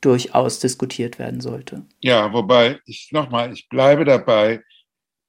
durchaus 0.00 0.60
diskutiert 0.60 1.18
werden 1.18 1.40
sollte. 1.40 1.86
Ja, 2.00 2.32
wobei 2.32 2.80
ich 2.86 3.10
nochmal, 3.12 3.52
ich 3.52 3.68
bleibe 3.68 4.04
dabei, 4.04 4.62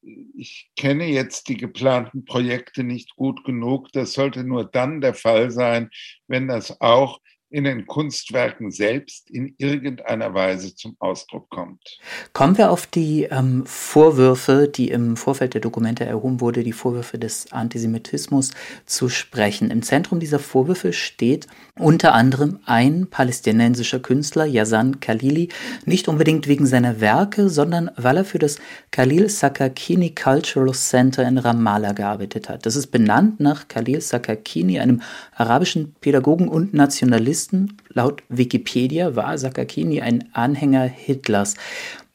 ich 0.01 0.71
kenne 0.75 1.05
jetzt 1.05 1.47
die 1.49 1.57
geplanten 1.57 2.25
Projekte 2.25 2.83
nicht 2.83 3.15
gut 3.15 3.43
genug. 3.43 3.91
Das 3.91 4.13
sollte 4.13 4.43
nur 4.43 4.65
dann 4.65 5.01
der 5.01 5.13
Fall 5.13 5.51
sein, 5.51 5.91
wenn 6.27 6.47
das 6.47 6.81
auch 6.81 7.19
in 7.51 7.65
den 7.65 7.85
Kunstwerken 7.85 8.71
selbst 8.71 9.29
in 9.29 9.53
irgendeiner 9.57 10.33
Weise 10.33 10.73
zum 10.73 10.95
Ausdruck 10.99 11.49
kommt. 11.49 11.99
Kommen 12.33 12.57
wir 12.57 12.71
auf 12.71 12.87
die 12.87 13.23
ähm, 13.23 13.65
Vorwürfe, 13.65 14.67
die 14.73 14.89
im 14.89 15.17
Vorfeld 15.17 15.53
der 15.53 15.61
Dokumente 15.61 16.05
erhoben 16.05 16.39
wurde, 16.41 16.63
die 16.63 16.71
Vorwürfe 16.71 17.19
des 17.19 17.51
Antisemitismus 17.51 18.51
zu 18.85 19.09
sprechen. 19.09 19.69
Im 19.69 19.83
Zentrum 19.83 20.19
dieser 20.19 20.39
Vorwürfe 20.39 20.93
steht 20.93 21.47
unter 21.77 22.13
anderem 22.13 22.59
ein 22.65 23.07
palästinensischer 23.07 23.99
Künstler, 23.99 24.45
Yazan 24.45 24.99
Khalili, 24.99 25.49
nicht 25.85 26.07
unbedingt 26.07 26.47
wegen 26.47 26.65
seiner 26.65 27.01
Werke, 27.01 27.49
sondern 27.49 27.91
weil 27.97 28.17
er 28.17 28.25
für 28.25 28.39
das 28.39 28.57
Khalil 28.91 29.29
Sakakini 29.29 30.15
Cultural 30.15 30.73
Center 30.73 31.27
in 31.27 31.37
Ramallah 31.37 31.93
gearbeitet 31.93 32.49
hat. 32.49 32.65
Das 32.65 32.75
ist 32.75 32.87
benannt 32.87 33.39
nach 33.39 33.67
Khalil 33.67 33.99
Sakakini, 33.99 34.79
einem 34.79 35.01
arabischen 35.35 35.95
Pädagogen 35.99 36.47
und 36.47 36.73
Nationalisten, 36.73 37.40
Journalisten. 37.41 37.77
Laut 37.89 38.23
Wikipedia 38.29 39.15
war 39.15 39.37
Sakakini 39.37 40.01
ein 40.01 40.29
Anhänger 40.33 40.83
Hitlers. 40.83 41.55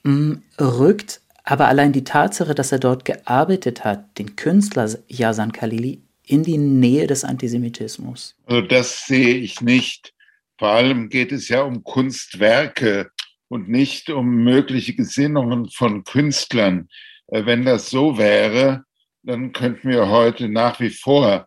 Mm, 0.03 0.35
rückt 0.61 1.21
aber 1.45 1.69
allein 1.69 1.93
die 1.93 2.05
Tatsache, 2.05 2.55
dass 2.55 2.73
er 2.73 2.79
dort 2.79 3.05
gearbeitet 3.05 3.85
hat, 3.85 4.19
den 4.19 4.35
Künstler 4.37 4.89
Yasan 5.07 5.53
Khalili 5.53 6.01
in 6.25 6.43
die 6.43 6.59
Nähe 6.59 7.07
des 7.07 7.25
Antisemitismus? 7.25 8.35
Also 8.47 8.63
das 8.63 9.07
sehe 9.07 9.37
ich 9.37 9.61
nicht. 9.61 10.13
Vor 10.59 10.69
allem 10.69 11.09
geht 11.09 11.31
es 11.31 11.49
ja 11.49 11.63
um 11.63 11.85
Kunstwerke 11.85 13.11
und 13.49 13.69
nicht 13.69 14.11
um 14.11 14.43
mögliche 14.43 14.95
Gesinnungen 14.95 15.69
von 15.69 16.03
Künstlern. 16.03 16.89
Äh, 17.29 17.47
wenn 17.47 17.65
das 17.65 17.91
so 17.91 18.19
wäre, 18.19 18.85
dann 19.23 19.53
könnten 19.53 19.89
wir 19.89 20.09
heute 20.09 20.49
nach 20.49 20.81
wie 20.81 20.91
vor 20.91 21.47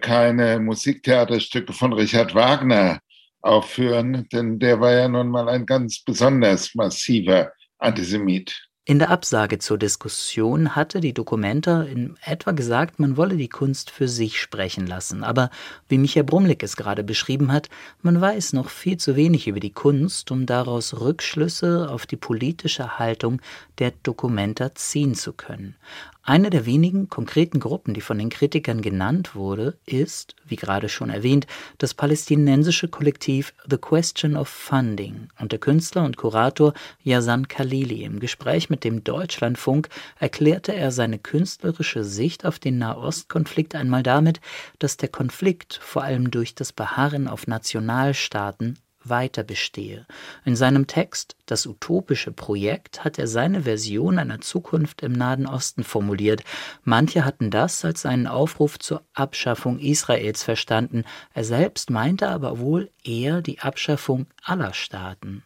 keine 0.00 0.58
Musiktheaterstücke 0.60 1.72
von 1.72 1.92
Richard 1.92 2.34
Wagner 2.34 3.00
aufführen, 3.40 4.26
denn 4.32 4.58
der 4.58 4.80
war 4.80 4.92
ja 4.92 5.08
nun 5.08 5.28
mal 5.28 5.48
ein 5.48 5.66
ganz 5.66 6.02
besonders 6.04 6.74
massiver 6.74 7.52
Antisemit. 7.78 8.68
In 8.84 8.98
der 8.98 9.10
Absage 9.10 9.60
zur 9.60 9.78
Diskussion 9.78 10.74
hatte 10.74 10.98
die 10.98 11.14
Dokumenta 11.14 11.82
in 11.82 12.16
etwa 12.20 12.50
gesagt, 12.50 12.98
man 12.98 13.16
wolle 13.16 13.36
die 13.36 13.48
Kunst 13.48 13.90
für 13.90 14.08
sich 14.08 14.40
sprechen 14.40 14.88
lassen. 14.88 15.22
Aber 15.22 15.50
wie 15.88 15.98
Michael 15.98 16.24
Brumlik 16.24 16.64
es 16.64 16.74
gerade 16.74 17.04
beschrieben 17.04 17.52
hat, 17.52 17.68
man 18.00 18.20
weiß 18.20 18.54
noch 18.54 18.70
viel 18.70 18.96
zu 18.96 19.14
wenig 19.14 19.46
über 19.46 19.60
die 19.60 19.70
Kunst, 19.70 20.32
um 20.32 20.46
daraus 20.46 21.00
Rückschlüsse 21.00 21.88
auf 21.92 22.06
die 22.06 22.16
politische 22.16 22.98
Haltung 22.98 23.40
der 23.78 23.92
Dokumenta 24.02 24.74
ziehen 24.74 25.14
zu 25.14 25.32
können. 25.32 25.76
Eine 26.24 26.50
der 26.50 26.66
wenigen 26.66 27.08
konkreten 27.08 27.58
Gruppen, 27.58 27.94
die 27.94 28.00
von 28.00 28.16
den 28.16 28.28
Kritikern 28.28 28.80
genannt 28.80 29.34
wurde, 29.34 29.76
ist, 29.86 30.36
wie 30.44 30.54
gerade 30.54 30.88
schon 30.88 31.10
erwähnt, 31.10 31.48
das 31.78 31.94
palästinensische 31.94 32.86
Kollektiv 32.86 33.52
The 33.68 33.76
Question 33.76 34.36
of 34.36 34.48
Funding 34.48 35.30
und 35.40 35.50
der 35.50 35.58
Künstler 35.58 36.04
und 36.04 36.16
Kurator 36.16 36.74
Yazan 37.02 37.48
Khalili. 37.48 38.04
Im 38.04 38.20
Gespräch 38.20 38.70
mit 38.70 38.84
dem 38.84 39.02
Deutschlandfunk 39.02 39.88
erklärte 40.20 40.72
er 40.72 40.92
seine 40.92 41.18
künstlerische 41.18 42.04
Sicht 42.04 42.46
auf 42.46 42.60
den 42.60 42.78
Nahostkonflikt 42.78 43.74
einmal 43.74 44.04
damit, 44.04 44.40
dass 44.78 44.96
der 44.96 45.08
Konflikt 45.08 45.80
vor 45.82 46.04
allem 46.04 46.30
durch 46.30 46.54
das 46.54 46.72
Beharren 46.72 47.26
auf 47.26 47.48
Nationalstaaten 47.48 48.78
weiter 49.04 49.42
bestehe. 49.42 50.06
In 50.44 50.56
seinem 50.56 50.86
Text 50.86 51.36
Das 51.46 51.66
utopische 51.66 52.32
Projekt 52.32 53.04
hat 53.04 53.18
er 53.18 53.26
seine 53.26 53.62
Version 53.62 54.18
einer 54.18 54.40
Zukunft 54.40 55.02
im 55.02 55.12
Nahen 55.12 55.46
Osten 55.46 55.84
formuliert. 55.84 56.42
Manche 56.84 57.24
hatten 57.24 57.50
das 57.50 57.84
als 57.84 58.06
einen 58.06 58.26
Aufruf 58.26 58.78
zur 58.78 59.02
Abschaffung 59.14 59.78
Israels 59.78 60.42
verstanden, 60.42 61.04
er 61.34 61.44
selbst 61.44 61.90
meinte 61.90 62.28
aber 62.28 62.58
wohl 62.58 62.90
eher 63.04 63.42
die 63.42 63.60
Abschaffung 63.60 64.26
aller 64.42 64.72
Staaten. 64.72 65.42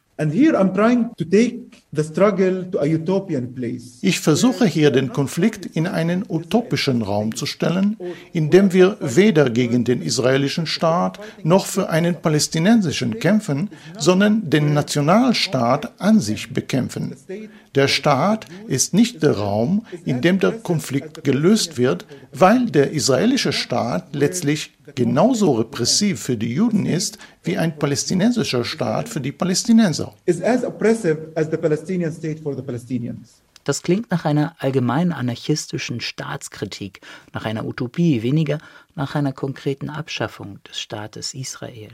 Ich 4.00 4.20
versuche 4.20 4.66
hier 4.66 4.90
den 4.90 5.12
Konflikt 5.12 5.66
in 5.66 5.87
einen 5.87 6.24
utopischen 6.26 7.02
Raum 7.02 7.37
zu 7.37 7.44
stellen, 7.44 7.98
in 8.33 8.50
dem 8.50 8.72
wir 8.72 8.96
weder 9.00 9.50
gegen 9.50 9.85
den 9.85 10.00
israelischen 10.00 10.66
Staat 10.66 11.20
noch 11.42 11.66
für 11.66 11.90
einen 11.90 12.14
palästinensischen 12.14 13.18
kämpfen, 13.18 13.68
sondern 13.98 14.48
den 14.48 14.72
Nationalstaat 14.72 16.00
an 16.00 16.20
sich 16.20 16.52
bekämpfen. 16.55 17.14
Der 17.74 17.88
Staat 17.88 18.46
ist 18.68 18.94
nicht 18.94 19.22
der 19.22 19.33
Raum, 19.33 19.85
in 20.07 20.22
dem 20.22 20.40
der 20.40 20.52
Konflikt 20.52 21.24
gelöst 21.24 21.76
wird, 21.76 22.07
weil 22.33 22.66
der 22.70 22.92
israelische 22.92 23.52
Staat 23.52 24.14
letztlich 24.14 24.72
genauso 24.94 25.52
repressiv 25.52 26.20
für 26.20 26.37
die 26.37 26.55
Juden 26.55 26.87
ist 26.87 27.18
wie 27.46 27.59
ein 27.59 27.78
palästinensischer 27.78 28.64
Staat 28.64 29.09
für 29.09 29.20
die 29.20 29.32
Palästinenser. 29.32 30.14
Das 33.64 33.82
klingt 33.82 34.11
nach 34.12 34.24
einer 34.24 34.54
allgemein 34.59 35.12
anarchistischen 35.12 36.00
Staatskritik, 36.00 37.00
nach 37.32 37.44
einer 37.44 37.64
Utopie, 37.64 38.22
weniger 38.22 38.59
nach 38.96 39.14
einer 39.14 39.32
konkreten 39.32 39.90
Abschaffung 39.90 40.59
des 40.68 40.80
Staates 40.80 41.35
Israel. 41.35 41.90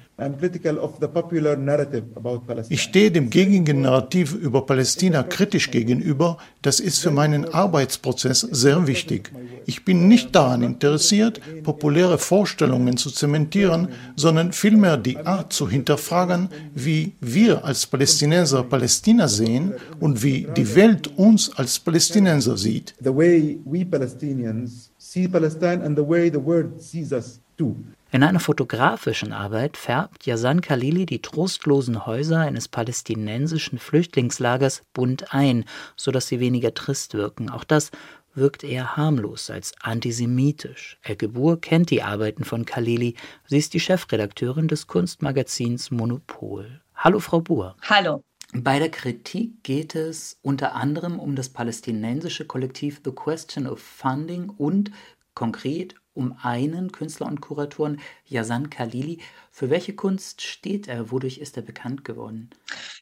Ich 2.68 2.82
stehe 2.82 3.10
dem 3.10 3.28
gängigen 3.28 3.80
Narrativ 3.80 4.34
über 4.34 4.64
Palästina 4.64 5.24
kritisch 5.24 5.72
gegenüber. 5.72 6.38
Das 6.62 6.78
ist 6.78 7.00
für 7.00 7.10
meinen 7.10 7.44
Arbeitsprozess 7.52 8.40
sehr 8.40 8.86
wichtig. 8.86 9.32
Ich 9.66 9.84
bin 9.84 10.06
nicht 10.06 10.34
daran 10.34 10.62
interessiert, 10.62 11.40
populäre 11.64 12.18
Vorstellungen 12.18 12.96
zu 12.96 13.10
zementieren, 13.10 13.88
sondern 14.14 14.52
vielmehr 14.52 14.96
die 14.96 15.18
Art 15.18 15.52
zu 15.52 15.68
hinterfragen, 15.68 16.50
wie 16.72 17.14
wir 17.20 17.64
als 17.64 17.84
Palästinenser 17.86 18.62
Palästina 18.62 19.26
sehen 19.26 19.74
und 19.98 20.22
wie 20.22 20.46
die 20.56 20.76
Welt 20.76 21.08
uns 21.18 21.50
als 21.56 21.80
Palästinenser 21.80 22.56
sieht. 22.56 22.94
The 23.00 23.14
way 23.14 23.58
we 23.64 23.84
Palestinians 23.84 24.91
see 25.12 25.28
Palestine 25.28 25.82
and 25.84 25.96
the 25.96 26.06
way 26.06 26.30
the 26.30 26.44
world 26.44 26.80
sees 26.80 27.12
us 27.12 27.40
too. 27.58 27.76
In 28.10 28.22
einer 28.22 28.40
fotografischen 28.40 29.32
Arbeit 29.32 29.76
färbt 29.76 30.26
Yazan 30.26 30.60
Khalili 30.60 31.06
die 31.06 31.22
trostlosen 31.22 32.04
Häuser 32.04 32.40
eines 32.40 32.68
palästinensischen 32.68 33.78
Flüchtlingslagers 33.78 34.82
bunt 34.92 35.32
ein, 35.32 35.64
sodass 35.96 36.28
sie 36.28 36.40
weniger 36.40 36.74
trist 36.74 37.14
wirken. 37.14 37.48
Auch 37.48 37.64
das 37.64 37.90
wirkt 38.34 38.64
eher 38.64 38.96
harmlos 38.96 39.50
als 39.50 39.72
antisemitisch. 39.80 40.98
Elke 41.02 41.28
Buhr 41.28 41.60
kennt 41.60 41.90
die 41.90 42.02
Arbeiten 42.02 42.44
von 42.44 42.64
Khalili. 42.64 43.14
Sie 43.46 43.58
ist 43.58 43.74
die 43.74 43.80
Chefredakteurin 43.80 44.68
des 44.68 44.86
Kunstmagazins 44.86 45.90
Monopol. 45.90 46.80
Hallo, 46.94 47.18
Frau 47.18 47.40
Buhr. 47.40 47.76
Hallo. 47.82 48.22
Bei 48.54 48.78
der 48.78 48.90
Kritik 48.90 49.64
geht 49.64 49.94
es 49.94 50.38
unter 50.42 50.74
anderem 50.74 51.18
um 51.18 51.36
das 51.36 51.48
palästinensische 51.48 52.46
Kollektiv 52.46 53.00
The 53.02 53.10
Question 53.10 53.66
of 53.66 53.80
Funding 53.80 54.50
und 54.50 54.90
konkret 55.34 55.94
um 56.12 56.36
einen 56.42 56.92
Künstler 56.92 57.28
und 57.28 57.40
Kuratoren, 57.40 57.98
Yazan 58.26 58.68
Khalili. 58.68 59.22
Für 59.50 59.70
welche 59.70 59.94
Kunst 59.94 60.42
steht 60.42 60.86
er? 60.86 61.10
Wodurch 61.10 61.38
ist 61.38 61.56
er 61.56 61.62
bekannt 61.62 62.04
geworden? 62.04 62.50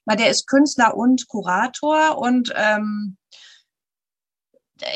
Na, 0.04 0.14
der 0.14 0.30
ist 0.30 0.46
Künstler 0.46 0.96
und 0.96 1.26
Kurator 1.26 2.18
und 2.18 2.52
ähm, 2.54 3.16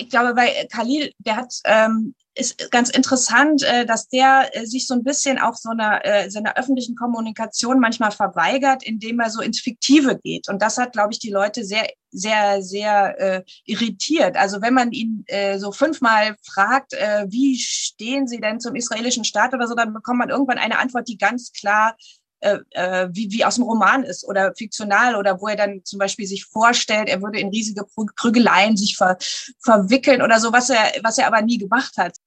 ich 0.00 0.08
glaube, 0.10 0.34
bei 0.34 0.66
Khalil, 0.70 1.12
der 1.18 1.36
hat 1.36 1.52
ähm, 1.64 2.14
ist 2.36 2.70
ganz 2.70 2.90
interessant, 2.90 3.62
äh, 3.62 3.86
dass 3.86 4.08
der 4.08 4.50
äh, 4.52 4.66
sich 4.66 4.86
so 4.86 4.94
ein 4.94 5.04
bisschen 5.04 5.38
auch 5.38 5.54
so 5.54 5.70
einer, 5.70 6.04
äh, 6.04 6.30
seiner 6.30 6.56
öffentlichen 6.56 6.96
Kommunikation 6.96 7.78
manchmal 7.78 8.10
verweigert, 8.10 8.82
indem 8.82 9.20
er 9.20 9.30
so 9.30 9.40
ins 9.40 9.60
Fiktive 9.60 10.18
geht. 10.18 10.48
Und 10.48 10.60
das 10.60 10.76
hat, 10.76 10.92
glaube 10.92 11.12
ich, 11.12 11.20
die 11.20 11.30
Leute 11.30 11.64
sehr, 11.64 11.88
sehr, 12.10 12.62
sehr 12.62 13.20
äh, 13.20 13.42
irritiert. 13.64 14.36
Also 14.36 14.60
wenn 14.62 14.74
man 14.74 14.90
ihn 14.90 15.22
äh, 15.26 15.58
so 15.58 15.70
fünfmal 15.70 16.36
fragt, 16.42 16.94
äh, 16.94 17.26
wie 17.28 17.56
stehen 17.56 18.26
Sie 18.26 18.40
denn 18.40 18.60
zum 18.60 18.74
israelischen 18.74 19.24
Staat 19.24 19.54
oder 19.54 19.68
so, 19.68 19.74
dann 19.74 19.94
bekommt 19.94 20.18
man 20.18 20.30
irgendwann 20.30 20.58
eine 20.58 20.78
Antwort, 20.78 21.06
die 21.08 21.18
ganz 21.18 21.52
klar 21.52 21.96
äh, 22.44 22.58
äh, 22.72 23.08
wie, 23.10 23.32
wie 23.32 23.42
aus 23.42 23.54
dem 23.54 23.64
Roman 23.64 24.04
ist 24.04 24.28
oder 24.28 24.54
fiktional 24.54 25.16
oder 25.16 25.40
wo 25.40 25.48
er 25.48 25.56
dann 25.56 25.80
zum 25.84 25.98
Beispiel 25.98 26.26
sich 26.26 26.44
vorstellt, 26.44 27.08
er 27.08 27.22
würde 27.22 27.40
in 27.40 27.48
riesige 27.48 27.86
Prügeleien 28.16 28.76
sich 28.76 28.98
ver, 28.98 29.16
verwickeln 29.60 30.20
oder 30.20 30.38
so, 30.38 30.52
was 30.52 30.68
er, 30.68 30.92
was 31.02 31.16
er 31.16 31.26
aber 31.26 31.40
nie 31.40 31.56
gemacht 31.56 31.96
hat. 31.96 32.18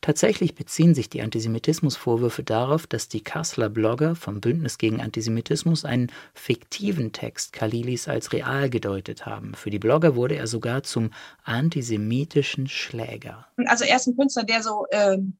Tatsächlich 0.00 0.54
beziehen 0.54 0.94
sich 0.94 1.10
die 1.10 1.20
Antisemitismusvorwürfe 1.20 2.42
darauf, 2.42 2.86
dass 2.86 3.08
die 3.08 3.22
Kasseler 3.22 3.68
Blogger 3.68 4.16
vom 4.16 4.40
Bündnis 4.40 4.78
gegen 4.78 5.02
Antisemitismus 5.02 5.84
einen 5.84 6.10
fiktiven 6.32 7.12
Text 7.12 7.52
Kalilis 7.52 8.08
als 8.08 8.32
real 8.32 8.70
gedeutet 8.70 9.26
haben. 9.26 9.52
Für 9.52 9.68
die 9.68 9.78
Blogger 9.78 10.16
wurde 10.16 10.36
er 10.36 10.46
sogar 10.46 10.84
zum 10.84 11.10
antisemitischen 11.44 12.66
Schläger. 12.66 13.46
Also 13.66 13.84
er 13.84 13.96
ist 13.96 14.06
ein 14.06 14.16
Künstler, 14.16 14.44
der 14.44 14.62
so 14.62 14.86
ähm, 14.90 15.36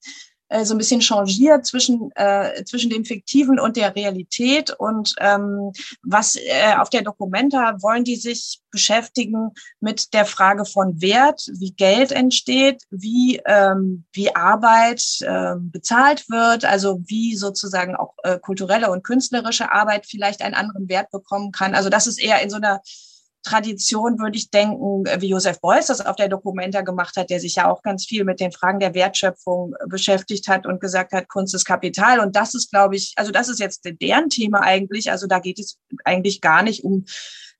äh, 0.50 0.64
so 0.64 0.74
ein 0.74 0.78
bisschen 0.78 1.00
changiert 1.00 1.64
zwischen, 1.64 2.10
äh, 2.16 2.64
zwischen 2.64 2.90
dem 2.90 3.04
Fiktiven 3.04 3.58
und 3.58 3.76
der 3.76 3.94
Realität. 3.94 4.70
Und 4.78 5.14
ähm, 5.18 5.72
was 6.02 6.36
äh, 6.36 6.74
auf 6.76 6.90
der 6.90 7.02
Documenta 7.02 7.76
wollen 7.80 8.04
die 8.04 8.16
sich 8.16 8.60
beschäftigen 8.70 9.52
mit 9.80 10.12
der 10.12 10.24
Frage 10.24 10.64
von 10.64 11.00
Wert, 11.00 11.46
wie 11.52 11.72
Geld 11.72 12.12
entsteht, 12.12 12.82
wie, 12.90 13.40
ähm, 13.46 14.04
wie 14.12 14.34
Arbeit 14.34 15.02
äh, 15.20 15.54
bezahlt 15.56 16.28
wird, 16.28 16.64
also 16.64 17.00
wie 17.06 17.36
sozusagen 17.36 17.94
auch 17.94 18.14
äh, 18.24 18.38
kulturelle 18.38 18.90
und 18.90 19.04
künstlerische 19.04 19.70
Arbeit 19.70 20.06
vielleicht 20.06 20.42
einen 20.42 20.54
anderen 20.54 20.88
Wert 20.88 21.10
bekommen 21.10 21.52
kann. 21.52 21.74
Also 21.74 21.90
das 21.90 22.06
ist 22.06 22.20
eher 22.20 22.42
in 22.42 22.50
so 22.50 22.56
einer 22.56 22.80
Tradition, 23.42 24.18
würde 24.18 24.36
ich 24.36 24.50
denken, 24.50 25.04
wie 25.18 25.30
Josef 25.30 25.60
Beuys 25.60 25.86
das 25.86 26.04
auf 26.04 26.16
der 26.16 26.28
Documenta 26.28 26.82
gemacht 26.82 27.16
hat, 27.16 27.30
der 27.30 27.40
sich 27.40 27.56
ja 27.56 27.70
auch 27.70 27.82
ganz 27.82 28.04
viel 28.04 28.24
mit 28.24 28.40
den 28.40 28.52
Fragen 28.52 28.80
der 28.80 28.94
Wertschöpfung 28.94 29.74
beschäftigt 29.86 30.48
hat 30.48 30.66
und 30.66 30.80
gesagt 30.80 31.12
hat, 31.12 31.28
Kunst 31.28 31.54
ist 31.54 31.64
Kapital. 31.64 32.20
Und 32.20 32.36
das 32.36 32.54
ist, 32.54 32.70
glaube 32.70 32.96
ich, 32.96 33.12
also 33.16 33.32
das 33.32 33.48
ist 33.48 33.58
jetzt 33.58 33.88
deren 34.00 34.28
Thema 34.28 34.62
eigentlich. 34.62 35.10
Also 35.10 35.26
da 35.26 35.38
geht 35.38 35.58
es 35.58 35.78
eigentlich 36.04 36.40
gar 36.40 36.62
nicht 36.62 36.84
um 36.84 37.04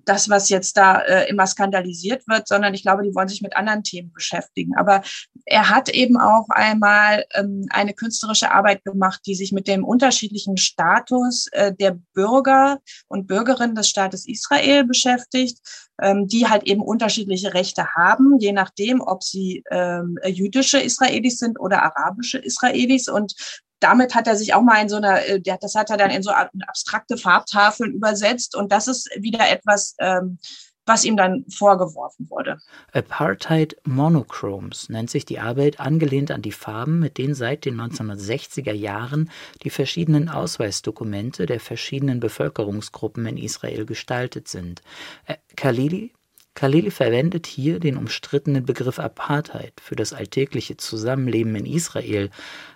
das, 0.05 0.29
was 0.29 0.49
jetzt 0.49 0.77
da 0.77 1.01
äh, 1.01 1.29
immer 1.29 1.47
skandalisiert 1.47 2.27
wird, 2.29 2.49
sondern 2.49 2.75
ich 2.75 2.83
glaube, 2.83 3.03
die 3.03 3.15
wollen 3.15 3.29
sich 3.29 3.43
mit 3.43 3.57
anderen 3.57 3.83
Themen 3.83 4.13
beschäftigen. 4.13 4.77
Aber 4.77 5.03
er 5.45 5.71
hat 5.71 5.89
eben 5.89 6.19
auch 6.19 6.49
einmal 6.49 7.25
ähm, 7.35 7.67
eine 7.71 7.95
künstlerische 7.95 8.53
Arbeit 8.53 8.85
gemacht, 8.85 9.21
die 9.27 9.35
sich 9.35 9.53
mit 9.53 9.69
dem 9.69 9.85
unterschiedlichen 9.85 10.57
Status 10.57 11.49
äh, 11.53 11.75
der 11.75 11.99
Bürger 12.15 12.79
und 13.09 13.27
Bürgerinnen 13.27 13.75
des 13.75 13.89
Staates 13.89 14.27
Israel 14.27 14.85
beschäftigt, 14.85 15.59
ähm, 16.01 16.27
die 16.27 16.49
halt 16.49 16.65
eben 16.65 16.83
unterschiedliche 16.83 17.55
Rechte 17.55 17.87
haben, 17.95 18.39
je 18.39 18.53
nachdem, 18.53 19.01
ob 19.01 19.23
sie 19.23 19.63
ähm, 19.71 20.19
jüdische 20.25 20.81
Israelis 20.81 21.39
sind 21.39 21.61
oder 21.61 21.83
arabische 21.83 22.39
Israelis. 22.39 23.09
Und 23.09 23.35
damit 23.81 24.15
hat 24.15 24.27
er 24.27 24.37
sich 24.37 24.55
auch 24.55 24.63
mal 24.63 24.81
in 24.81 24.89
so 24.89 24.97
einer, 24.97 25.27
äh, 25.27 25.41
das 25.41 25.75
hat 25.75 25.91
er 25.91 25.97
dann 25.97 26.11
in 26.11 26.23
so 26.23 26.31
abstrakte 26.31 27.17
Farbtafeln 27.17 27.93
übersetzt 27.93 28.55
und 28.55 28.71
das 28.71 28.87
ist 28.89 29.11
wieder 29.19 29.51
etwas, 29.51 29.97
ähm, 29.99 30.39
was 30.87 31.05
ihm 31.05 31.17
dann 31.17 31.45
vorgeworfen 31.49 32.29
wurde. 32.31 32.59
Apartheid 32.93 33.77
Monochromes 33.85 34.89
nennt 34.89 35.11
sich 35.11 35.25
die 35.25 35.39
Arbeit, 35.39 35.79
angelehnt 35.79 36.31
an 36.31 36.43
die 36.43 36.53
Farben, 36.53 36.99
mit 36.99 37.19
denen 37.19 37.35
seit 37.35 37.65
den 37.65 37.81
1960er 37.81 38.73
Jahren 38.73 39.31
die 39.63 39.71
verschiedenen 39.71 40.29
Ausweisdokumente 40.29 41.47
der 41.47 41.61
verschiedenen 41.61 42.19
Bevölkerungsgruppen 42.19 43.27
in 43.27 43.37
Israel 43.37 43.87
gestaltet 43.87 44.49
sind. 44.49 44.83
Äh, 45.27 45.37
Khalili 45.57 46.13
Khalili 46.55 46.91
verwendet 46.91 47.47
hier 47.47 47.79
den 47.79 47.97
umstrittenen 47.97 48.67
Begriff 48.67 48.99
Apartheid 48.99 49.73
für 49.81 49.95
das 49.95 50.13
alltägliche 50.13 50.77
Zusammenleben 50.77 51.55
in 51.55 51.65
Israel, 51.65 52.31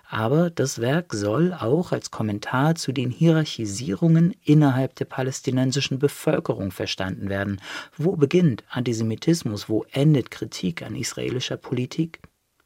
aber 0.09 0.49
das 0.49 0.79
Werk 0.79 1.13
soll 1.13 1.53
auch 1.53 1.91
als 1.91 2.11
Kommentar 2.11 2.75
zu 2.75 2.91
den 2.91 3.09
Hierarchisierungen 3.11 4.33
innerhalb 4.43 4.95
der 4.95 5.05
palästinensischen 5.05 5.99
Bevölkerung 5.99 6.71
verstanden 6.71 7.29
werden. 7.29 7.61
Wo 7.97 8.15
beginnt 8.15 8.63
Antisemitismus, 8.69 9.69
wo 9.69 9.85
endet 9.91 10.31
Kritik 10.31 10.83
an 10.83 10.95
israelischer 10.95 11.57
Politik? 11.57 12.19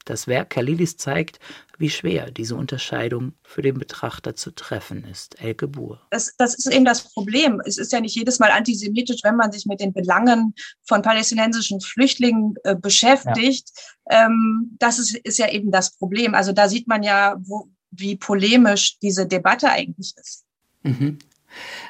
Das 0.06 0.28
Werk 0.28 0.50
Kalilis 0.50 0.98
zeigt, 0.98 1.40
wie 1.78 1.90
schwer 1.90 2.30
diese 2.30 2.56
Unterscheidung 2.56 3.34
für 3.44 3.62
den 3.62 3.78
Betrachter 3.78 4.36
zu 4.36 4.52
treffen 4.52 5.06
ist. 5.06 5.42
Elke 5.42 5.68
Buhr. 5.68 6.02
Das, 6.12 6.36
das 6.38 6.56
ist 6.56 6.72
eben 6.72 6.86
das 6.86 7.14
Problem. 7.14 7.62
Es 7.66 7.78
ist 7.78 7.94
ja 7.94 8.02
nicht 8.02 8.16
jedes 8.16 8.40
Mal 8.40 8.52
antisemitisch, 8.52 9.22
wenn 9.24 9.38
man 9.38 9.52
sich 9.52 9.66
mit 9.66 9.80
den 9.80 9.94
Belangen 9.94 10.54
von 10.84 11.02
palästinensischen 11.02 11.80
Flüchtlingen 11.80 12.56
äh, 12.64 12.76
beschäftigt. 12.76 13.70
Ja. 14.10 14.26
Ähm, 14.26 14.76
das 14.78 15.00
ist, 15.00 15.16
ist 15.16 15.40
ja 15.40 15.50
eben 15.50 15.72
das 15.72 15.96
Problem. 15.96 16.36
Also 16.36 16.52
da 16.52 16.68
sieht 16.68 16.88
man 16.88 17.02
ja, 17.02 17.38
wo, 17.40 17.70
wie 17.92 18.18
polemisch 18.18 19.00
diese 19.00 19.26
Debatte 19.26 19.70
eigentlich 19.70 20.14
ist. 20.18 20.46
Mhm. 20.84 21.20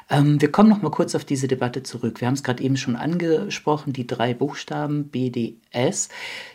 Ähm, 0.08 0.40
wir 0.40 0.50
kommen 0.50 0.68
noch 0.68 0.82
mal 0.82 0.90
kurz 0.90 1.14
auf 1.14 1.24
diese 1.24 1.48
Debatte 1.48 1.82
zurück. 1.82 2.20
Wir 2.20 2.26
haben 2.26 2.34
es 2.34 2.42
gerade 2.42 2.62
eben 2.62 2.76
schon 2.76 2.96
angesprochen, 2.96 3.92
die 3.92 4.06
drei 4.06 4.34
Buchstaben 4.34 5.08
BDS. 5.08 6.08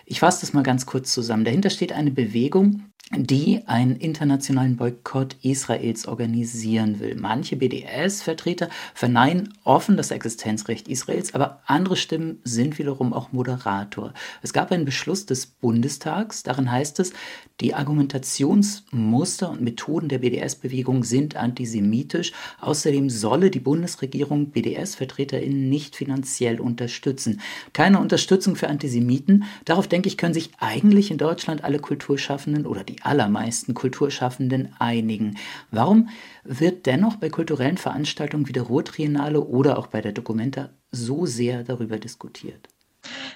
Ich 0.05 0.19
fasse 0.19 0.41
das 0.41 0.53
mal 0.53 0.63
ganz 0.63 0.85
kurz 0.85 1.11
zusammen. 1.11 1.45
Dahinter 1.45 1.71
steht 1.71 1.91
eine 1.91 2.11
Bewegung, 2.11 2.83
die 3.11 3.61
einen 3.67 3.97
internationalen 3.97 4.77
Boykott 4.77 5.35
Israels 5.43 6.07
organisieren 6.07 6.99
will. 6.99 7.15
Manche 7.15 7.55
BDS-Vertreter 7.55 8.69
verneinen 8.95 9.53
offen 9.63 9.95
das 9.95 10.09
Existenzrecht 10.09 10.87
Israels, 10.87 11.35
aber 11.35 11.61
andere 11.67 11.97
Stimmen 11.97 12.39
sind 12.43 12.79
wiederum 12.79 13.13
auch 13.13 13.31
Moderator. 13.31 14.13
Es 14.41 14.53
gab 14.53 14.71
einen 14.71 14.85
Beschluss 14.85 15.27
des 15.27 15.45
Bundestags, 15.45 16.41
darin 16.41 16.71
heißt 16.71 16.99
es, 16.99 17.13
die 17.61 17.73
Argumentationsmuster 17.73 19.51
und 19.51 19.61
Methoden 19.61 20.09
der 20.09 20.17
BDS-Bewegung 20.17 21.03
sind 21.03 21.37
antisemitisch. 21.37 22.33
Außerdem 22.59 23.09
solle 23.09 23.49
die 23.49 23.61
Bundesregierung 23.61 24.49
BDS-VertreterInnen 24.49 25.69
nicht 25.69 25.95
finanziell 25.95 26.59
unterstützen. 26.59 27.39
Keine 27.71 27.99
Unterstützung 27.99 28.57
für 28.57 28.67
Antisemiten. 28.67 29.45
Darauf, 29.63 29.87
denke 29.95 30.09
ich, 30.09 30.17
können 30.17 30.33
sich 30.33 30.51
eigentlich 30.59 31.09
in 31.09 31.17
Deutschland 31.17 31.63
alle 31.63 31.79
Kulturschaffenden 31.79 32.65
oder 32.65 32.83
die 32.83 33.01
allermeisten 33.03 33.73
Kulturschaffenden 33.73 34.75
einigen. 34.77 35.37
Warum 35.71 36.09
wird 36.43 36.85
dennoch 36.85 37.15
bei 37.15 37.29
kulturellen 37.29 37.77
Veranstaltungen 37.77 38.45
wie 38.49 38.51
der 38.51 38.63
Ruhrtriennale 38.63 39.39
oder 39.39 39.79
auch 39.79 39.87
bei 39.87 40.01
der 40.01 40.11
Documenta 40.11 40.71
so 40.91 41.25
sehr 41.25 41.63
darüber 41.63 41.97
diskutiert? 41.97 42.74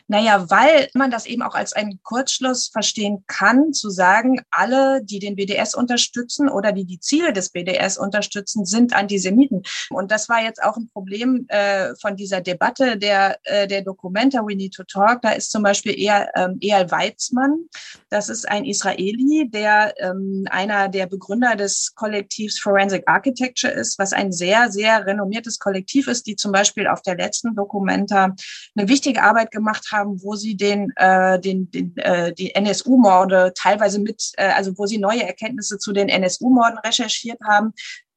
Naja, 0.09 0.49
weil 0.49 0.89
man 0.95 1.11
das 1.11 1.27
eben 1.27 1.43
auch 1.43 1.53
als 1.53 1.73
einen 1.73 2.01
Kurzschluss 2.01 2.67
verstehen 2.67 3.23
kann, 3.27 3.73
zu 3.73 3.91
sagen, 3.91 4.41
alle, 4.49 5.03
die 5.03 5.19
den 5.19 5.35
BDS 5.35 5.75
unterstützen 5.75 6.49
oder 6.49 6.71
die 6.71 6.85
die 6.85 6.99
Ziele 6.99 7.31
des 7.31 7.51
BDS 7.51 7.99
unterstützen, 7.99 8.65
sind 8.65 8.93
Antisemiten. 8.93 9.61
Und 9.91 10.09
das 10.09 10.27
war 10.27 10.41
jetzt 10.41 10.63
auch 10.63 10.77
ein 10.77 10.89
Problem 10.89 11.45
äh, 11.49 11.93
von 12.01 12.15
dieser 12.15 12.41
Debatte 12.41 12.97
der, 12.97 13.37
äh, 13.43 13.67
der 13.67 13.83
Dokumenta 13.83 14.39
We 14.39 14.55
Need 14.55 14.73
to 14.73 14.83
Talk. 14.83 15.21
Da 15.21 15.29
ist 15.29 15.51
zum 15.51 15.61
Beispiel 15.61 15.97
eher 15.97 16.31
ähm, 16.35 16.57
Eyal 16.59 16.89
Weizmann. 16.89 17.69
Das 18.09 18.29
ist 18.29 18.49
ein 18.49 18.65
Israeli, 18.65 19.47
der 19.51 19.93
ähm, 19.99 20.47
einer 20.49 20.89
der 20.89 21.05
Begründer 21.05 21.55
des 21.55 21.93
Kollektivs 21.93 22.59
Forensic 22.59 23.03
Architecture 23.05 23.71
ist, 23.71 23.99
was 23.99 24.13
ein 24.13 24.31
sehr, 24.31 24.71
sehr 24.71 25.05
renommiertes 25.05 25.59
Kollektiv 25.59 26.07
ist, 26.07 26.25
die 26.25 26.35
zum 26.35 26.51
Beispiel 26.51 26.87
auf 26.87 27.03
der 27.03 27.15
letzten 27.15 27.53
Dokumenta 27.53 28.35
eine 28.75 28.87
wichtige 28.89 29.21
Arbeit 29.21 29.51
gemacht 29.51 29.85
haben, 29.91 29.98
wo 30.05 30.35
sie 30.35 30.55
den, 30.55 30.91
äh, 30.95 31.39
den, 31.39 31.69
den 31.71 31.95
äh, 31.97 32.33
die 32.33 32.55
NSU-Morde 32.55 33.53
teilweise 33.55 33.99
mit, 33.99 34.31
äh, 34.37 34.49
also 34.49 34.77
wo 34.77 34.85
sie 34.85 34.97
neue 34.97 35.23
Erkenntnisse 35.23 35.77
zu 35.77 35.93
den 35.93 36.09
NSU-Morden 36.09 36.77
recherchiert 36.79 37.39
haben, 37.43 37.73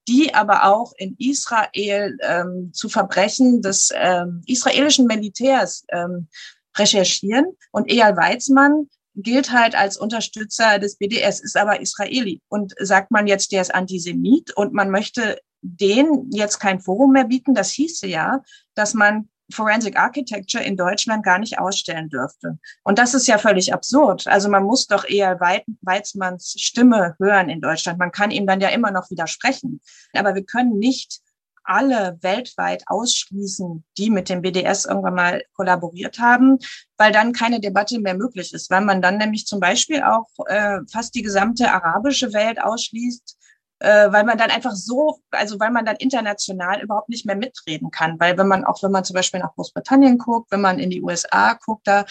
die 0.09 0.35
aber 0.35 0.65
auch 0.65 0.93
in 0.97 1.17
Israel 1.19 2.17
ähm, 2.23 2.71
zu 2.73 2.89
Verbrechen 2.89 3.63
des 3.63 3.91
ähm, 3.95 4.43
israelischen 4.47 5.07
Militärs 5.07 5.85
ähm, 5.91 6.29
recherchieren. 6.77 7.47
Und 7.71 7.91
Eyal 7.91 8.17
Weizmann 8.17 8.89
gilt 9.15 9.53
halt 9.53 9.75
als 9.75 9.97
Unterstützer 9.97 10.79
des 10.79 10.97
BDS, 10.97 11.41
ist 11.41 11.57
aber 11.57 11.81
Israeli. 11.81 12.41
Und 12.49 12.75
sagt 12.79 13.11
man 13.11 13.27
jetzt, 13.27 13.53
der 13.53 13.63
ist 13.63 13.75
Antisemit 13.75 14.57
und 14.57 14.73
man 14.73 14.91
möchte 14.91 15.39
den 15.61 16.31
jetzt 16.33 16.59
kein 16.59 16.81
Forum 16.81 17.13
mehr 17.13 17.25
bieten, 17.25 17.55
das 17.55 17.71
hieße 17.71 18.07
ja, 18.09 18.43
dass 18.75 18.95
man 18.95 19.29
Forensic 19.53 19.99
Architecture 19.99 20.63
in 20.63 20.77
Deutschland 20.77 21.25
gar 21.25 21.39
nicht 21.39 21.59
ausstellen 21.59 22.09
dürfte. 22.09 22.59
Und 22.83 22.99
das 22.99 23.15
ist 23.15 23.27
ja 23.27 23.39
völlig 23.39 23.73
absurd. 23.73 24.27
Also 24.27 24.49
man 24.49 24.65
muss 24.65 24.87
doch 24.87 25.09
eher 25.09 25.39
Weizmanns 25.41 26.55
Stimme 26.59 27.15
hören 27.19 27.49
in 27.49 27.61
Deutschland. 27.61 27.99
Man 27.99 28.13
kann 28.13 28.31
ihm 28.31 28.47
dann 28.47 28.61
ja 28.61 28.69
immer 28.69 28.91
noch 28.91 29.11
widersprechen. 29.11 29.81
Aber 30.15 30.35
wir 30.35 30.45
können 30.45 30.79
nicht 30.79 31.21
alle 31.65 32.19
weltweit 32.23 32.83
ausschließen, 32.87 33.85
die 33.97 34.11
mit 34.11 34.29
dem 34.29 34.43
BDS 34.43 34.85
irgendwann 34.85 35.15
mal 35.15 35.43
kollaboriert 35.55 36.19
haben, 36.19 36.59
weil 36.97 37.13
dann 37.13 37.33
keine 37.33 37.61
Debatte 37.61 38.01
mehr 38.01 38.15
möglich 38.15 38.53
ist, 38.53 38.71
weil 38.71 38.85
man 38.85 39.03
dann 39.03 39.19
nämlich 39.19 39.47
zum 39.47 39.61
Beispiel 39.61 40.03
auch 40.03 40.29
äh, 40.47 40.81
fast 40.91 41.15
die 41.15 41.23
gesamte 41.23 41.71
arabische 41.71 42.33
Welt 42.33 42.61
ausschließt, 42.61 43.39
äh, 43.83 44.13
weil 44.13 44.25
man 44.25 44.39
dann 44.39 44.51
einfach 44.51 44.75
so, 44.75 45.21
also 45.33 45.59
weil 45.59 45.73
man 45.73 45.85
dann 45.85 45.97
international 45.97 46.81
überhaupt 46.83 47.09
nicht 47.09 47.27
mehr 47.27 47.35
mitreden 47.35 47.91
kann. 47.91 48.19
Weil 48.21 48.39
wenn 48.39 48.47
man, 48.47 48.65
auch 48.65 48.81
wenn 48.83 48.93
man 48.93 49.05
zum 49.05 49.15
Beispiel 49.15 49.41
nach 49.41 49.55
Großbritannien 49.55 50.19
guckt, 50.19 50.53
wenn 50.53 50.61
man 50.61 50.79
in 50.79 50.91
die 50.91 51.03
USA 51.03 51.55
guckt, 51.55 51.87
da 51.87 52.05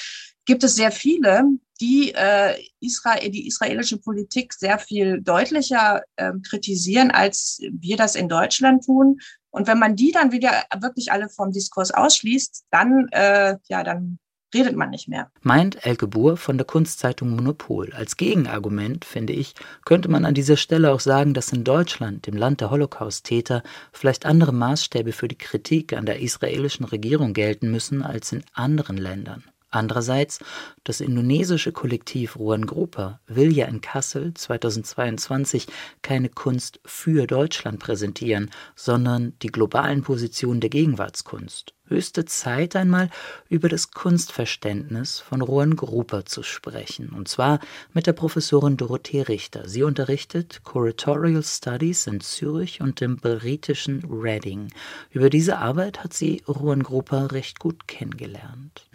gibt 0.45 0.65
es 0.65 0.75
sehr 0.75 0.91
viele, 0.91 1.45
die 1.79 2.13
äh, 2.13 2.61
Israel, 2.81 3.31
die 3.31 3.47
israelische 3.47 3.97
Politik 3.97 4.53
sehr 4.53 4.79
viel 4.79 5.21
deutlicher 5.21 6.01
äh, 6.17 6.33
kritisieren, 6.47 7.09
als 7.09 7.59
wir 7.71 7.95
das 7.95 8.15
in 8.15 8.27
Deutschland 8.27 8.85
tun. 8.85 9.21
Und 9.49 9.67
wenn 9.67 9.79
man 9.79 9.95
die 9.95 10.11
dann 10.11 10.33
wieder 10.33 10.51
wirklich 10.77 11.11
alle 11.11 11.29
vom 11.29 11.51
Diskurs 11.51 11.91
ausschließt, 11.91 12.65
dann, 12.69 13.07
äh, 13.11 13.57
ja, 13.69 13.83
dann 13.83 14.19
redet 14.53 14.75
man 14.75 14.89
nicht 14.89 15.07
mehr. 15.07 15.31
Meint 15.41 15.85
Elke 15.85 16.07
Buhr 16.07 16.37
von 16.37 16.57
der 16.57 16.65
Kunstzeitung 16.65 17.35
Monopol. 17.35 17.93
Als 17.93 18.17
Gegenargument, 18.17 19.05
finde 19.05 19.33
ich, 19.33 19.55
könnte 19.85 20.09
man 20.09 20.25
an 20.25 20.33
dieser 20.33 20.57
Stelle 20.57 20.91
auch 20.91 20.99
sagen, 20.99 21.33
dass 21.33 21.53
in 21.53 21.63
Deutschland, 21.63 22.27
dem 22.27 22.35
Land 22.35 22.61
der 22.61 22.71
Holocaust-Täter, 22.71 23.63
vielleicht 23.91 24.25
andere 24.25 24.53
Maßstäbe 24.53 25.11
für 25.11 25.27
die 25.27 25.37
Kritik 25.37 25.93
an 25.93 26.05
der 26.05 26.19
israelischen 26.19 26.85
Regierung 26.85 27.33
gelten 27.33 27.71
müssen 27.71 28.03
als 28.03 28.31
in 28.31 28.43
anderen 28.53 28.97
Ländern. 28.97 29.43
Andererseits, 29.71 30.39
das 30.83 30.99
indonesische 30.99 31.71
Kollektiv 31.71 32.35
Ruan 32.35 32.65
Grupa 32.65 33.21
will 33.27 33.55
ja 33.55 33.67
in 33.67 33.79
Kassel 33.79 34.33
2022 34.33 35.67
keine 36.01 36.27
Kunst 36.27 36.81
für 36.83 37.25
Deutschland 37.25 37.79
präsentieren, 37.79 38.51
sondern 38.75 39.33
die 39.41 39.47
globalen 39.47 40.03
Positionen 40.03 40.59
der 40.59 40.69
Gegenwartskunst. 40.69 41.73
Höchste 41.85 42.25
Zeit 42.25 42.75
einmal 42.75 43.09
über 43.47 43.69
das 43.69 43.91
Kunstverständnis 43.91 45.19
von 45.19 45.41
Ruan 45.41 45.77
Grupa 45.77 46.25
zu 46.25 46.43
sprechen, 46.43 47.09
und 47.09 47.29
zwar 47.29 47.59
mit 47.93 48.07
der 48.07 48.13
Professorin 48.13 48.75
Dorothee 48.75 49.21
Richter. 49.21 49.69
Sie 49.69 49.83
unterrichtet 49.83 50.63
Curatorial 50.65 51.43
Studies 51.43 52.07
in 52.07 52.19
Zürich 52.19 52.81
und 52.81 53.01
im 53.01 53.17
britischen 53.17 54.03
Reading. 54.09 54.67
Über 55.11 55.29
diese 55.29 55.59
Arbeit 55.59 56.03
hat 56.03 56.13
sie 56.13 56.43
Ruan 56.45 56.83
Grupa 56.83 57.27
recht 57.27 57.59
gut 57.59 57.87
kennengelernt. 57.87 58.90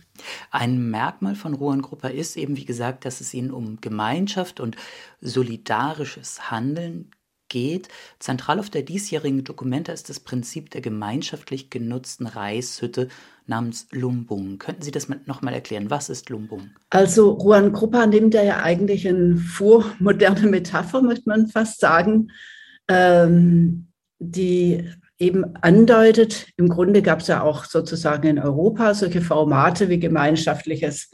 Ein 0.50 0.90
Merkmal 0.90 1.34
von 1.34 1.54
Ruhrengruppe 1.54 2.08
ist 2.08 2.36
eben, 2.36 2.56
wie 2.56 2.64
gesagt, 2.64 3.04
dass 3.04 3.20
es 3.20 3.34
ihnen 3.34 3.50
um 3.50 3.80
Gemeinschaft 3.80 4.60
und 4.60 4.76
solidarisches 5.20 6.50
Handeln 6.50 7.10
geht. 7.48 7.88
Zentral 8.18 8.58
auf 8.58 8.70
der 8.70 8.82
diesjährigen 8.82 9.44
Dokumenta 9.44 9.92
ist 9.92 10.08
das 10.08 10.20
Prinzip 10.20 10.70
der 10.70 10.80
gemeinschaftlich 10.80 11.70
genutzten 11.70 12.26
Reishütte 12.26 13.08
namens 13.46 13.86
Lumbung. 13.92 14.58
Könnten 14.58 14.82
Sie 14.82 14.90
das 14.90 15.08
nochmal 15.26 15.54
erklären? 15.54 15.90
Was 15.90 16.08
ist 16.08 16.28
Lumbung? 16.30 16.70
Also 16.90 17.38
Juan 17.38 17.72
Gruppa 17.72 18.06
nimmt 18.06 18.34
ja 18.34 18.62
eigentlich 18.62 19.06
eine 19.08 19.36
vormoderne 19.36 20.48
Metapher, 20.48 21.02
möchte 21.02 21.28
man 21.28 21.46
fast 21.46 21.80
sagen, 21.80 22.32
ähm, 22.88 23.88
die 24.18 24.90
eben 25.18 25.56
andeutet, 25.56 26.48
im 26.56 26.68
Grunde 26.68 27.02
gab 27.02 27.20
es 27.20 27.28
ja 27.28 27.42
auch 27.42 27.64
sozusagen 27.64 28.28
in 28.28 28.38
Europa 28.38 28.94
solche 28.94 29.20
Formate 29.20 29.88
wie 29.88 29.98
gemeinschaftliches 29.98 31.10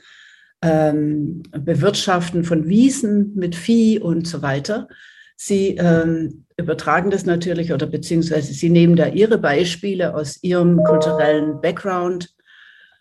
ähm, 0.62 1.42
Bewirtschaften 1.50 2.44
von 2.44 2.68
Wiesen 2.68 3.34
mit 3.34 3.54
Vieh 3.54 3.98
und 3.98 4.26
so 4.26 4.42
weiter. 4.42 4.88
Sie 5.36 5.76
ähm, 5.76 6.44
übertragen 6.56 7.10
das 7.10 7.26
natürlich 7.26 7.72
oder 7.72 7.86
beziehungsweise 7.86 8.52
Sie 8.52 8.70
nehmen 8.70 8.96
da 8.96 9.08
Ihre 9.08 9.38
Beispiele 9.38 10.14
aus 10.14 10.42
Ihrem 10.42 10.82
kulturellen 10.84 11.60
Background. 11.60 12.32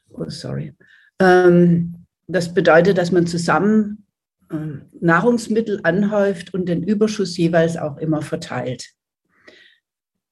Oh, 0.10 0.26
sorry. 0.28 0.74
Ähm, 1.20 2.06
das 2.28 2.54
bedeutet, 2.54 2.98
dass 2.98 3.12
man 3.12 3.28
zusammen 3.28 4.06
äh, 4.50 4.56
Nahrungsmittel 5.00 5.82
anhäuft 5.84 6.54
und 6.54 6.68
den 6.68 6.84
Überschuss 6.84 7.38
jeweils 7.38 7.78
auch 7.78 7.98
immer 7.98 8.22
verteilt. 8.22 8.92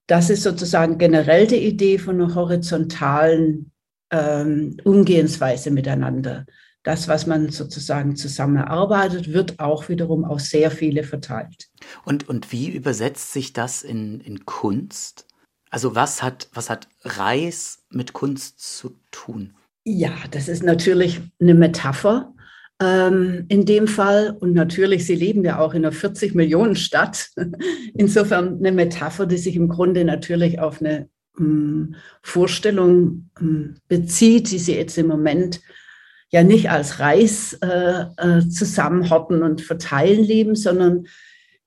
Das 0.10 0.32
ist 0.32 0.42
sozusagen 0.42 0.98
generell 0.98 1.46
die 1.46 1.64
Idee 1.68 2.00
von 2.00 2.20
einer 2.20 2.34
horizontalen 2.34 3.72
ähm, 4.10 4.78
Umgehensweise 4.84 5.70
miteinander. 5.70 6.48
Das, 6.82 7.08
was 7.08 7.28
man 7.28 7.52
sozusagen 7.52 8.16
zusammen 8.16 8.56
erarbeitet, 8.56 9.32
wird 9.32 9.60
auch 9.60 9.88
wiederum 9.88 10.26
auf 10.26 10.40
sehr 10.40 10.72
viele 10.72 11.04
verteilt. 11.04 11.70
Und, 12.06 12.28
und 12.28 12.52
wie 12.52 12.72
übersetzt 12.72 13.34
sich 13.34 13.54
das 13.54 13.84
in, 13.84 14.20
in 14.22 14.48
Kunst? 14.48 15.28
Also 15.70 15.94
was 15.94 16.24
hat, 16.24 16.50
was 16.54 16.72
hat 16.72 16.88
Reis 17.04 17.86
mit 17.92 18.14
Kunst 18.14 18.62
zu 18.62 19.00
tun? 19.12 19.54
Ja, 19.86 20.14
das 20.32 20.48
ist 20.48 20.64
natürlich 20.64 21.22
eine 21.40 21.54
Metapher 21.54 22.34
ähm, 22.82 23.46
in 23.50 23.66
dem 23.66 23.88
Fall. 23.88 24.36
Und 24.40 24.54
natürlich, 24.54 25.06
Sie 25.06 25.16
leben 25.16 25.44
ja 25.44 25.60
auch 25.60 25.74
in 25.74 25.86
einer 25.86 25.92
40 25.92 26.36
Millionen 26.36 26.76
Stadt. 26.76 27.30
Insofern 27.96 28.58
eine 28.60 28.72
Metapher, 28.72 29.26
die 29.26 29.38
sich 29.38 29.56
im 29.56 29.70
Grunde 29.70 30.06
natürlich 30.06 30.60
auf 30.60 30.82
eine 30.82 31.10
ähm, 31.38 31.96
Vorstellung 32.22 33.30
ähm, 33.40 33.76
bezieht, 33.88 34.52
die 34.52 34.60
Sie 34.60 34.76
jetzt 34.76 34.98
im 34.98 35.08
Moment 35.08 35.62
ja 36.32 36.44
nicht 36.44 36.70
als 36.70 37.00
Reis 37.00 37.54
äh, 37.62 38.06
äh, 38.18 38.42
und 39.30 39.62
verteilen 39.62 40.24
leben, 40.24 40.56
sondern 40.56 41.06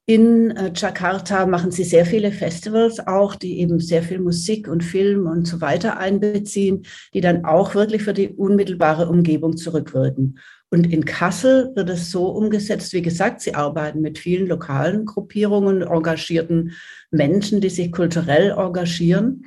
in 0.07 0.51
äh, 0.51 0.73
Jakarta 0.75 1.47
machen 1.47 1.71
sie 1.71 1.85
sehr 1.85 2.05
viele 2.07 2.33
Festivals 2.33 3.07
auch, 3.07 3.35
die 3.35 3.61
eben 3.61 3.79
sehr 3.79 4.03
viel 4.03 4.21
Musik 4.21 4.69
und 4.69 4.83
Film 4.83 5.27
und 5.27 5.47
so 5.47 5.61
weiter 5.61 5.99
einbeziehen, 5.99 6.85
die 7.15 7.21
dann 7.21 7.45
auch 7.45 7.75
wirklich 7.75 8.03
für 8.03 8.13
die 8.13 8.29
unmittelbare 8.29 9.09
Umgebung 9.09 9.57
zurückwirken. 9.57 10.39
Und 10.73 10.91
in 10.91 11.05
Kassel 11.05 11.71
wird 11.75 11.91
es 11.91 12.11
so 12.11 12.29
umgesetzt, 12.29 12.95
wie 12.95 13.03
gesagt, 13.03 13.43
sie 13.43 13.55
arbeiten 13.55 14.01
mit 14.01 14.19
vielen 14.19 14.47
lokalen 14.47 15.05
Gruppierungen, 15.05 15.83
engagierten 15.83 16.73
Menschen, 17.11 17.61
die 17.61 17.69
sich 17.69 17.93
kulturell 17.93 18.53
engagieren. 18.53 19.45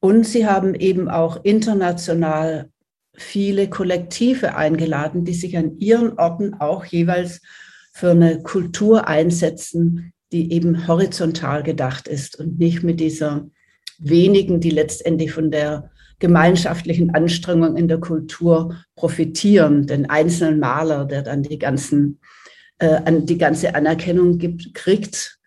Und 0.00 0.24
sie 0.24 0.46
haben 0.46 0.74
eben 0.74 1.10
auch 1.10 1.44
international 1.44 2.70
viele 3.12 3.68
Kollektive 3.68 4.56
eingeladen, 4.56 5.26
die 5.26 5.34
sich 5.34 5.58
an 5.58 5.76
ihren 5.80 6.18
Orten 6.18 6.54
auch 6.54 6.86
jeweils 6.86 7.42
für 7.92 8.12
eine 8.12 8.42
Kultur 8.42 9.06
einsetzen, 9.06 10.14
die 10.32 10.50
eben 10.50 10.88
horizontal 10.88 11.62
gedacht 11.62 12.08
ist 12.08 12.40
und 12.40 12.58
nicht 12.58 12.82
mit 12.82 13.00
dieser 13.00 13.50
wenigen, 13.98 14.60
die 14.60 14.70
letztendlich 14.70 15.30
von 15.30 15.50
der 15.50 15.90
gemeinschaftlichen 16.24 17.14
Anstrengungen 17.14 17.76
in 17.76 17.86
der 17.86 18.00
Kultur 18.00 18.74
profitieren. 18.96 19.86
Den 19.86 20.08
einzelnen 20.08 20.58
Maler, 20.58 21.04
der 21.04 21.20
dann 21.20 21.42
die, 21.42 21.58
ganzen, 21.58 22.18
äh, 22.78 23.12
die 23.12 23.36
ganze 23.36 23.74
Anerkennung 23.74 24.38
gibt, 24.38 24.72
kriegt, 24.72 25.38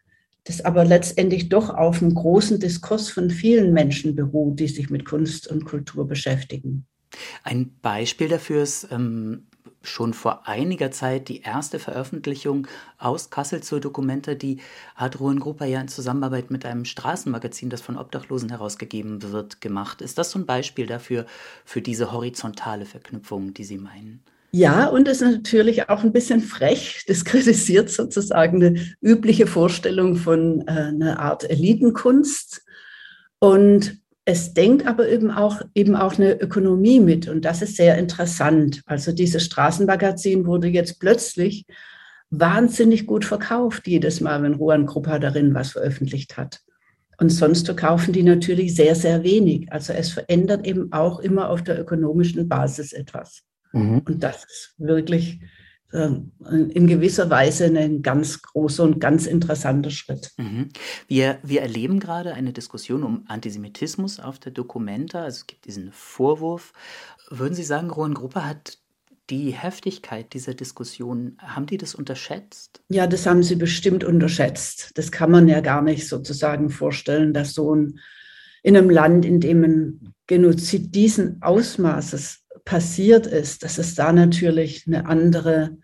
das 0.43 0.63
aber 0.63 0.85
letztendlich 0.85 1.49
doch 1.49 1.71
auf 1.71 2.03
einem 2.03 2.13
großen 2.13 2.59
Diskurs 2.59 3.09
von 3.09 3.31
vielen 3.31 3.73
Menschen 3.73 4.15
beruht, 4.15 4.59
die 4.59 4.67
sich 4.67 4.91
mit 4.91 5.03
Kunst 5.03 5.47
und 5.47 5.65
Kultur 5.65 6.07
beschäftigen. 6.07 6.85
Ein 7.43 7.71
Beispiel 7.81 8.27
dafür 8.27 8.61
ist 8.61 8.87
ähm, 8.91 9.47
schon 9.87 10.13
vor 10.13 10.47
einiger 10.47 10.91
Zeit 10.91 11.27
die 11.27 11.41
erste 11.41 11.79
Veröffentlichung 11.79 12.67
aus 12.97 13.29
Kassel 13.29 13.61
zur 13.61 13.79
Dokumenta, 13.79 14.35
die 14.35 14.59
hat 14.95 15.19
Ruhengruppe 15.19 15.65
ja 15.65 15.81
in 15.81 15.87
Zusammenarbeit 15.87 16.51
mit 16.51 16.65
einem 16.65 16.85
Straßenmagazin, 16.85 17.69
das 17.69 17.81
von 17.81 17.97
Obdachlosen 17.97 18.49
herausgegeben 18.49 19.31
wird, 19.31 19.61
gemacht. 19.61 20.01
Ist 20.01 20.17
das 20.17 20.31
so 20.31 20.39
ein 20.39 20.45
Beispiel 20.45 20.85
dafür, 20.85 21.25
für 21.65 21.81
diese 21.81 22.11
horizontale 22.11 22.85
Verknüpfung, 22.85 23.53
die 23.53 23.63
Sie 23.63 23.77
meinen? 23.77 24.23
Ja, 24.51 24.87
und 24.87 25.07
es 25.07 25.21
ist 25.21 25.31
natürlich 25.31 25.89
auch 25.89 26.03
ein 26.03 26.13
bisschen 26.13 26.41
frech. 26.41 27.03
Das 27.07 27.25
kritisiert 27.25 27.89
sozusagen 27.89 28.63
eine 28.63 28.85
übliche 29.01 29.45
Vorstellung 29.45 30.15
von 30.15 30.61
äh, 30.67 30.71
einer 30.71 31.19
Art 31.19 31.49
Elitenkunst. 31.49 32.63
Und 33.39 33.99
es 34.29 34.53
denkt 34.53 34.85
aber 34.85 35.07
eben 35.07 35.31
auch, 35.31 35.61
eben 35.73 35.95
auch 35.95 36.15
eine 36.17 36.33
Ökonomie 36.33 36.99
mit 36.99 37.29
und 37.29 37.45
das 37.45 37.61
ist 37.61 37.77
sehr 37.77 37.97
interessant. 37.97 38.81
Also 38.85 39.13
dieses 39.13 39.45
Straßenmagazin 39.45 40.45
wurde 40.45 40.67
jetzt 40.67 40.99
plötzlich 40.99 41.65
wahnsinnig 42.29 43.07
gut 43.07 43.23
verkauft, 43.23 43.87
jedes 43.87 44.19
Mal, 44.19 44.43
wenn 44.43 44.55
Ruan 44.55 44.85
Gruppa 44.85 45.17
darin 45.19 45.53
was 45.53 45.71
veröffentlicht 45.71 46.35
hat. 46.35 46.59
Und 47.17 47.29
sonst 47.29 47.67
verkaufen 47.67 48.11
die 48.11 48.23
natürlich 48.23 48.75
sehr, 48.75 48.95
sehr 48.95 49.23
wenig. 49.23 49.71
Also 49.71 49.93
es 49.93 50.11
verändert 50.11 50.67
eben 50.67 50.91
auch 50.91 51.19
immer 51.19 51.49
auf 51.49 51.63
der 51.63 51.79
ökonomischen 51.79 52.49
Basis 52.49 52.91
etwas. 52.91 53.43
Mhm. 53.71 54.01
Und 54.05 54.23
das 54.23 54.43
ist 54.43 54.73
wirklich 54.77 55.39
in 55.91 56.87
gewisser 56.87 57.29
Weise 57.29 57.65
ein 57.65 58.01
ganz 58.01 58.41
großer 58.41 58.83
und 58.83 58.99
ganz 58.99 59.25
interessanter 59.25 59.89
Schritt. 59.89 60.31
Mhm. 60.37 60.69
Wir, 61.07 61.39
wir 61.43 61.61
erleben 61.61 61.99
gerade 61.99 62.33
eine 62.33 62.51
Diskussion 62.51 63.03
um 63.03 63.23
Antisemitismus 63.27 64.19
auf 64.19 64.37
der 64.37 64.51
Documenta. 64.51 65.23
Also 65.23 65.37
es 65.37 65.47
gibt 65.47 65.65
diesen 65.65 65.91
Vorwurf. 65.93 66.73
Würden 67.29 67.55
Sie 67.55 67.63
sagen, 67.63 67.89
Rohan 67.89 68.15
Gruppe 68.15 68.45
hat 68.45 68.79
die 69.29 69.51
Heftigkeit 69.51 70.33
dieser 70.33 70.53
Diskussion, 70.53 71.37
haben 71.39 71.65
die 71.65 71.77
das 71.77 71.95
unterschätzt? 71.95 72.81
Ja, 72.89 73.07
das 73.07 73.25
haben 73.25 73.43
sie 73.43 73.55
bestimmt 73.55 74.03
unterschätzt. 74.03 74.91
Das 74.95 75.11
kann 75.11 75.31
man 75.31 75.47
ja 75.47 75.59
gar 75.59 75.81
nicht 75.81 76.07
sozusagen 76.07 76.69
vorstellen, 76.69 77.33
dass 77.33 77.53
so 77.53 77.75
ein 77.75 77.99
in 78.63 78.75
einem 78.75 78.89
Land, 78.89 79.23
in 79.23 79.39
dem 79.39 79.63
ein 79.63 80.13
Genozid 80.25 80.93
diesen 80.93 81.41
Ausmaßes 81.41 82.43
passiert 82.65 83.27
ist, 83.27 83.63
dass 83.63 83.77
es 83.77 83.95
da 83.95 84.11
natürlich 84.11 84.85
eine 84.87 85.05
andere 85.05 85.77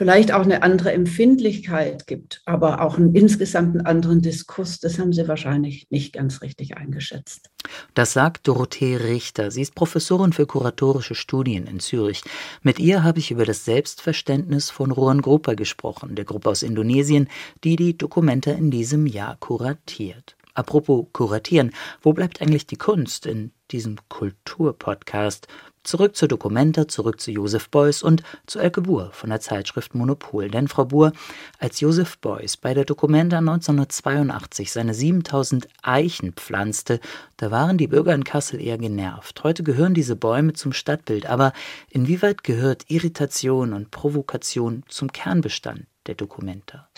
vielleicht 0.00 0.32
auch 0.32 0.44
eine 0.44 0.62
andere 0.62 0.92
Empfindlichkeit 0.92 2.06
gibt, 2.06 2.40
aber 2.46 2.80
auch 2.80 2.96
einen 2.96 3.14
insgesamt 3.14 3.84
anderen 3.86 4.22
Diskurs. 4.22 4.80
Das 4.80 4.98
haben 4.98 5.12
Sie 5.12 5.28
wahrscheinlich 5.28 5.88
nicht 5.90 6.14
ganz 6.14 6.40
richtig 6.40 6.76
eingeschätzt. 6.76 7.50
Das 7.92 8.14
sagt 8.14 8.48
Dorothee 8.48 8.96
Richter. 8.96 9.50
Sie 9.50 9.60
ist 9.60 9.74
Professorin 9.74 10.32
für 10.32 10.46
kuratorische 10.46 11.14
Studien 11.14 11.66
in 11.66 11.80
Zürich. 11.80 12.22
Mit 12.62 12.78
ihr 12.78 13.02
habe 13.02 13.18
ich 13.18 13.30
über 13.30 13.44
das 13.44 13.66
Selbstverständnis 13.66 14.70
von 14.70 14.90
Ruan 14.90 15.20
Grupa 15.20 15.52
gesprochen, 15.52 16.14
der 16.14 16.24
Gruppe 16.24 16.48
aus 16.48 16.62
Indonesien, 16.62 17.28
die 17.62 17.76
die 17.76 17.98
Dokumente 17.98 18.52
in 18.52 18.70
diesem 18.70 19.06
Jahr 19.06 19.36
kuratiert. 19.38 20.36
Apropos 20.54 21.06
kuratieren, 21.12 21.72
wo 22.02 22.12
bleibt 22.12 22.40
eigentlich 22.40 22.66
die 22.66 22.76
Kunst 22.76 23.26
in 23.26 23.52
diesem 23.70 23.96
Kulturpodcast? 24.08 25.46
Zurück 25.82 26.14
zur 26.14 26.28
Dokumenta, 26.28 26.88
zurück 26.88 27.20
zu 27.20 27.30
Josef 27.30 27.70
Beuys 27.70 28.02
und 28.02 28.22
zu 28.46 28.58
Elke 28.58 28.82
Buhr 28.82 29.10
von 29.12 29.30
der 29.30 29.40
Zeitschrift 29.40 29.94
Monopol. 29.94 30.48
Denn 30.48 30.68
Frau 30.68 30.84
Buhr, 30.84 31.12
als 31.58 31.80
Josef 31.80 32.18
Beuys 32.18 32.58
bei 32.58 32.74
der 32.74 32.84
Dokumenta 32.84 33.38
1982 33.38 34.72
seine 34.72 34.92
7000 34.92 35.68
Eichen 35.82 36.34
pflanzte, 36.34 37.00
da 37.38 37.50
waren 37.50 37.78
die 37.78 37.86
Bürger 37.86 38.14
in 38.14 38.24
Kassel 38.24 38.60
eher 38.60 38.76
genervt. 38.76 39.42
Heute 39.42 39.62
gehören 39.62 39.94
diese 39.94 40.16
Bäume 40.16 40.52
zum 40.52 40.74
Stadtbild, 40.74 41.24
aber 41.24 41.54
inwieweit 41.88 42.44
gehört 42.44 42.84
Irritation 42.88 43.72
und 43.72 43.90
Provokation 43.90 44.82
zum 44.88 45.10
Kernbestand 45.12 45.86
der 46.06 46.14
Dokumenta? 46.14 46.88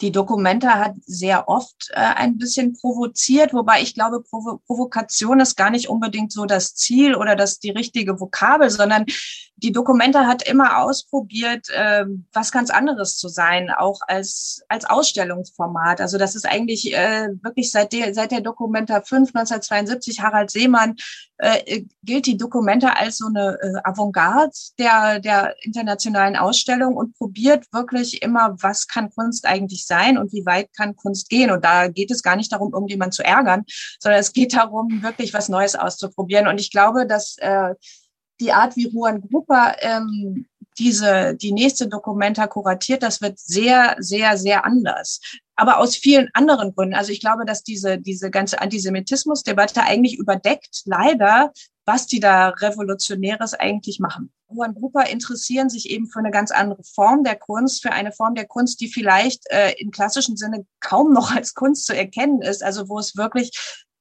Die 0.00 0.12
Dokumenta 0.12 0.78
hat 0.78 0.94
sehr 1.04 1.48
oft 1.48 1.90
äh, 1.90 2.00
ein 2.00 2.38
bisschen 2.38 2.72
provoziert, 2.72 3.52
wobei 3.52 3.82
ich 3.82 3.94
glaube, 3.94 4.22
Provo 4.22 4.60
Provokation 4.66 5.40
ist 5.40 5.56
gar 5.56 5.70
nicht 5.70 5.88
unbedingt 5.88 6.32
so 6.32 6.46
das 6.46 6.74
Ziel 6.74 7.14
oder 7.14 7.36
das 7.36 7.58
die 7.58 7.70
richtige 7.70 8.18
Vokabel, 8.18 8.70
sondern 8.70 9.04
die 9.62 9.72
Dokumenta 9.72 10.26
hat 10.26 10.48
immer 10.48 10.78
ausprobiert, 10.78 11.68
äh, 11.70 12.04
was 12.32 12.50
ganz 12.50 12.70
anderes 12.70 13.18
zu 13.18 13.28
sein, 13.28 13.70
auch 13.70 14.00
als, 14.06 14.62
als 14.68 14.84
Ausstellungsformat. 14.86 16.00
Also 16.00 16.16
das 16.18 16.34
ist 16.34 16.46
eigentlich 16.46 16.94
äh, 16.94 17.28
wirklich 17.42 17.70
seit 17.70 17.92
der, 17.92 18.14
seit 18.14 18.30
der 18.30 18.40
Dokumenta 18.40 19.02
5, 19.02 19.34
1972, 19.34 20.20
Harald 20.22 20.50
Seemann, 20.50 20.96
äh, 21.38 21.84
gilt 22.02 22.26
die 22.26 22.36
Dokumenta 22.36 22.90
als 22.90 23.18
so 23.18 23.26
eine 23.26 23.58
äh, 23.60 23.80
Avantgarde 23.84 24.52
der, 24.78 25.20
der 25.20 25.54
internationalen 25.62 26.36
Ausstellung 26.36 26.96
und 26.96 27.16
probiert 27.16 27.66
wirklich 27.72 28.22
immer, 28.22 28.56
was 28.60 28.88
kann 28.88 29.10
Kunst 29.10 29.46
eigentlich 29.46 29.86
sein 29.90 30.16
und 30.16 30.32
wie 30.32 30.46
weit 30.46 30.72
kann 30.74 30.96
Kunst 30.96 31.28
gehen. 31.28 31.50
Und 31.50 31.64
da 31.64 31.88
geht 31.88 32.10
es 32.10 32.22
gar 32.22 32.36
nicht 32.36 32.50
darum, 32.50 32.72
irgendjemand 32.72 33.12
zu 33.12 33.22
ärgern, 33.22 33.64
sondern 33.98 34.20
es 34.20 34.32
geht 34.32 34.54
darum, 34.54 35.02
wirklich 35.02 35.34
was 35.34 35.50
Neues 35.50 35.76
auszuprobieren. 35.76 36.46
Und 36.46 36.58
ich 36.58 36.70
glaube, 36.70 37.06
dass 37.06 37.36
äh, 37.38 37.74
die 38.40 38.52
Art, 38.52 38.76
wie 38.76 38.88
Juan 38.88 39.20
Grupper 39.20 39.76
ähm, 39.80 40.46
diese, 40.78 41.34
die 41.34 41.52
nächste 41.52 41.88
Dokumenta 41.88 42.46
kuratiert, 42.46 43.02
das 43.02 43.20
wird 43.20 43.38
sehr, 43.38 43.96
sehr, 43.98 44.38
sehr 44.38 44.64
anders. 44.64 45.20
Aber 45.56 45.78
aus 45.78 45.96
vielen 45.96 46.30
anderen 46.32 46.74
Gründen. 46.74 46.94
Also 46.94 47.12
ich 47.12 47.20
glaube, 47.20 47.44
dass 47.44 47.62
diese, 47.62 47.98
diese 47.98 48.30
ganze 48.30 48.60
Antisemitismusdebatte 48.60 49.82
eigentlich 49.82 50.16
überdeckt, 50.16 50.82
leider, 50.86 51.52
was 51.84 52.06
die 52.06 52.20
da 52.20 52.48
Revolutionäres 52.48 53.52
eigentlich 53.52 54.00
machen. 54.00 54.32
Grupper 54.74 55.08
interessieren 55.08 55.70
sich 55.70 55.90
eben 55.90 56.06
für 56.08 56.18
eine 56.18 56.30
ganz 56.30 56.50
andere 56.50 56.82
Form 56.84 57.24
der 57.24 57.36
Kunst, 57.36 57.82
für 57.82 57.92
eine 57.92 58.12
Form 58.12 58.34
der 58.34 58.46
Kunst, 58.46 58.80
die 58.80 58.88
vielleicht 58.88 59.44
äh, 59.50 59.72
im 59.78 59.90
klassischen 59.90 60.36
Sinne 60.36 60.66
kaum 60.80 61.12
noch 61.12 61.34
als 61.34 61.54
Kunst 61.54 61.86
zu 61.86 61.96
erkennen 61.96 62.42
ist, 62.42 62.62
also 62.62 62.88
wo 62.88 62.98
es 62.98 63.16
wirklich 63.16 63.52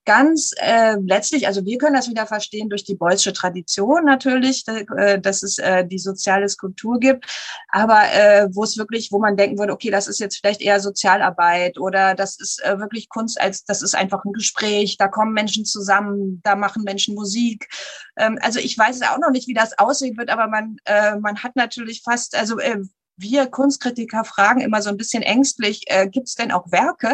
ganz 0.10 0.54
äh, 0.58 0.96
letztlich, 1.06 1.46
also 1.46 1.66
wir 1.66 1.78
können 1.78 1.94
das 1.94 2.10
wieder 2.10 2.26
verstehen 2.26 2.68
durch 2.68 2.84
die 2.84 2.96
Beusche 2.96 3.32
Tradition 3.32 4.06
natürlich, 4.06 4.64
äh, 4.68 5.22
dass 5.22 5.44
es 5.44 5.60
äh, 5.60 5.86
die 5.86 6.00
soziale 6.00 6.50
Skulptur 6.50 7.00
gibt, 7.00 7.28
aber 7.68 8.12
äh, 8.12 8.48
wo 8.52 8.64
es 8.64 8.80
wirklich, 8.80 9.12
wo 9.12 9.20
man 9.20 9.38
denken 9.38 9.60
würde, 9.60 9.72
okay, 9.72 9.92
das 9.92 10.08
ist 10.08 10.20
jetzt 10.20 10.38
vielleicht 10.38 10.62
eher 10.62 10.80
Sozialarbeit 10.80 11.78
oder 11.78 12.16
das 12.16 12.40
ist 12.40 12.60
äh, 12.64 12.80
wirklich 12.80 13.08
Kunst 13.08 13.40
als, 13.40 13.66
das 13.66 13.84
ist 13.84 13.94
einfach 13.94 14.26
ein 14.26 14.34
Gespräch, 14.34 14.98
da 14.98 15.08
kommen 15.10 15.34
Menschen 15.34 15.64
zusammen, 15.64 16.42
da 16.44 16.56
machen 16.56 16.82
Menschen 16.82 17.14
Musik. 17.14 17.70
Ähm, 18.18 18.40
also 18.42 18.58
ich 18.58 18.76
weiß 18.76 19.04
auch 19.04 19.20
noch 19.20 19.30
nicht, 19.30 19.48
wie 19.48 19.54
das 19.54 19.78
aussehen 19.78 20.18
wird, 20.18 20.32
aber 20.32 20.48
man, 20.48 20.78
äh, 20.86 21.18
man 21.18 21.44
hat 21.44 21.56
natürlich 21.56 22.02
fast, 22.04 22.36
also 22.36 22.58
äh, 22.58 22.80
wir 23.16 23.46
Kunstkritiker 23.46 24.24
fragen 24.24 24.62
immer 24.62 24.82
so 24.82 24.90
ein 24.90 24.98
bisschen 24.98 25.22
ängstlich, 25.22 25.84
äh, 25.86 26.10
gibt 26.10 26.30
es 26.30 26.34
denn 26.34 26.52
auch 26.52 26.72
Werke? 26.72 27.14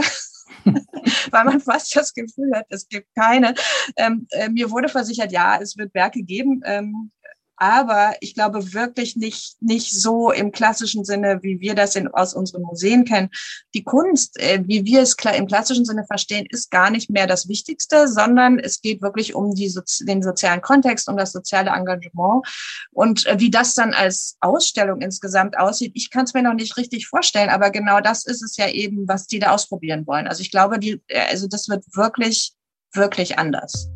weil 1.31 1.45
man 1.45 1.61
fast 1.61 1.95
das 1.95 2.13
Gefühl 2.13 2.51
hat, 2.55 2.65
es 2.69 2.87
gibt 2.87 3.07
keine. 3.15 3.53
Ähm, 3.97 4.27
äh, 4.31 4.49
mir 4.49 4.71
wurde 4.71 4.89
versichert, 4.89 5.31
ja, 5.31 5.59
es 5.61 5.77
wird 5.77 5.93
Werke 5.93 6.23
geben. 6.23 6.61
Ähm, 6.65 7.11
aber 7.57 8.15
ich 8.21 8.33
glaube 8.33 8.73
wirklich 8.73 9.15
nicht, 9.15 9.55
nicht 9.61 9.91
so 9.91 10.31
im 10.31 10.51
klassischen 10.51 11.05
Sinne, 11.05 11.39
wie 11.41 11.59
wir 11.59 11.75
das 11.75 11.95
in, 11.95 12.07
aus 12.07 12.33
unseren 12.33 12.63
Museen 12.63 13.05
kennen. 13.05 13.29
Die 13.73 13.83
Kunst, 13.83 14.39
äh, 14.39 14.61
wie 14.65 14.85
wir 14.85 15.01
es 15.01 15.15
im 15.35 15.47
klassischen 15.47 15.85
Sinne 15.85 16.05
verstehen, 16.05 16.45
ist 16.49 16.71
gar 16.71 16.89
nicht 16.89 17.09
mehr 17.09 17.27
das 17.27 17.47
Wichtigste, 17.47 18.07
sondern 18.07 18.59
es 18.59 18.81
geht 18.81 19.01
wirklich 19.01 19.35
um 19.35 19.55
die, 19.55 19.73
den 20.01 20.23
sozialen 20.23 20.61
Kontext, 20.61 21.07
um 21.07 21.17
das 21.17 21.31
soziale 21.31 21.71
Engagement. 21.71 22.45
Und 22.91 23.25
äh, 23.25 23.39
wie 23.39 23.51
das 23.51 23.73
dann 23.73 23.93
als 23.93 24.37
Ausstellung 24.41 25.01
insgesamt 25.01 25.57
aussieht, 25.57 25.93
ich 25.95 26.09
kann 26.09 26.25
es 26.25 26.33
mir 26.33 26.43
noch 26.43 26.53
nicht 26.53 26.77
richtig 26.77 27.07
vorstellen, 27.07 27.49
aber 27.49 27.71
genau 27.71 28.01
das 28.01 28.25
ist 28.25 28.43
es 28.43 28.57
ja 28.57 28.69
eben, 28.69 29.07
was 29.07 29.27
die 29.27 29.39
da 29.39 29.51
ausprobieren 29.51 30.05
wollen. 30.07 30.27
Also 30.27 30.41
ich 30.41 30.51
glaube, 30.51 30.79
die, 30.79 31.01
äh, 31.07 31.21
also 31.29 31.47
das 31.47 31.69
wird 31.69 31.83
wirklich, 31.95 32.53
wirklich 32.93 33.39
anders. 33.39 33.89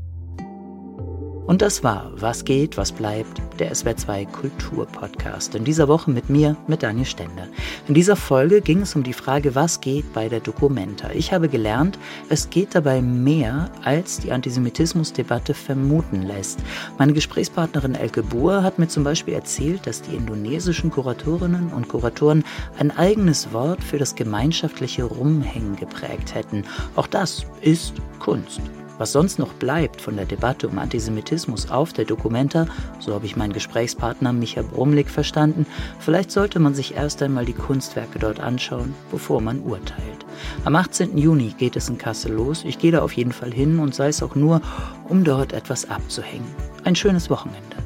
Und 1.49 1.63
das 1.63 1.83
war 1.83 2.11
Was 2.13 2.45
geht, 2.45 2.77
was 2.77 2.91
bleibt, 2.91 3.41
der 3.57 3.73
SWR2 3.73 4.27
Kulturpodcast. 4.27 5.55
In 5.55 5.63
dieser 5.63 5.87
Woche 5.87 6.11
mit 6.11 6.29
mir, 6.29 6.55
mit 6.67 6.83
Daniel 6.83 7.07
Stender. 7.07 7.47
In 7.87 7.95
dieser 7.95 8.15
Folge 8.15 8.61
ging 8.61 8.81
es 8.81 8.95
um 8.95 9.01
die 9.01 9.13
Frage, 9.13 9.55
was 9.55 9.81
geht 9.81 10.13
bei 10.13 10.29
der 10.29 10.41
Documenta. 10.41 11.09
Ich 11.09 11.33
habe 11.33 11.49
gelernt, 11.49 11.97
es 12.29 12.51
geht 12.51 12.75
dabei 12.75 13.01
mehr, 13.01 13.71
als 13.83 14.19
die 14.19 14.31
Antisemitismusdebatte 14.31 15.55
vermuten 15.55 16.21
lässt. 16.21 16.59
Meine 16.99 17.13
Gesprächspartnerin 17.13 17.95
Elke 17.95 18.21
Buhr 18.21 18.61
hat 18.61 18.77
mir 18.77 18.87
zum 18.87 19.03
Beispiel 19.03 19.33
erzählt, 19.33 19.87
dass 19.87 20.03
die 20.03 20.15
indonesischen 20.15 20.91
Kuratorinnen 20.91 21.73
und 21.73 21.87
Kuratoren 21.87 22.43
ein 22.77 22.95
eigenes 22.95 23.51
Wort 23.53 23.83
für 23.83 23.97
das 23.97 24.13
gemeinschaftliche 24.13 25.03
Rumhängen 25.03 25.77
geprägt 25.77 26.35
hätten. 26.35 26.63
Auch 26.95 27.07
das 27.07 27.47
ist 27.63 27.95
Kunst. 28.19 28.61
Was 28.99 29.13
sonst 29.13 29.39
noch 29.39 29.53
bleibt 29.53 30.01
von 30.01 30.17
der 30.17 30.25
Debatte 30.25 30.67
um 30.67 30.77
Antisemitismus 30.77 31.71
auf 31.71 31.93
der 31.93 32.03
Dokumenta, 32.03 32.67
so 32.99 33.13
habe 33.13 33.25
ich 33.25 33.37
meinen 33.37 33.53
Gesprächspartner 33.53 34.33
Micha 34.33 34.61
Brumlik 34.61 35.09
verstanden, 35.09 35.65
vielleicht 35.99 36.31
sollte 36.31 36.59
man 36.59 36.75
sich 36.75 36.95
erst 36.95 37.23
einmal 37.23 37.45
die 37.45 37.53
Kunstwerke 37.53 38.19
dort 38.19 38.41
anschauen, 38.41 38.93
bevor 39.09 39.39
man 39.39 39.61
urteilt. 39.61 40.25
Am 40.65 40.75
18. 40.75 41.17
Juni 41.17 41.55
geht 41.57 41.77
es 41.77 41.87
in 41.87 41.97
Kassel 41.97 42.33
los. 42.33 42.65
Ich 42.65 42.77
gehe 42.77 42.91
da 42.91 43.01
auf 43.01 43.13
jeden 43.13 43.31
Fall 43.31 43.53
hin 43.53 43.79
und 43.79 43.95
sei 43.95 44.09
es 44.09 44.21
auch 44.21 44.35
nur, 44.35 44.61
um 45.07 45.23
dort 45.23 45.53
etwas 45.53 45.89
abzuhängen. 45.89 46.47
Ein 46.83 46.95
schönes 46.95 47.29
Wochenende. 47.29 47.78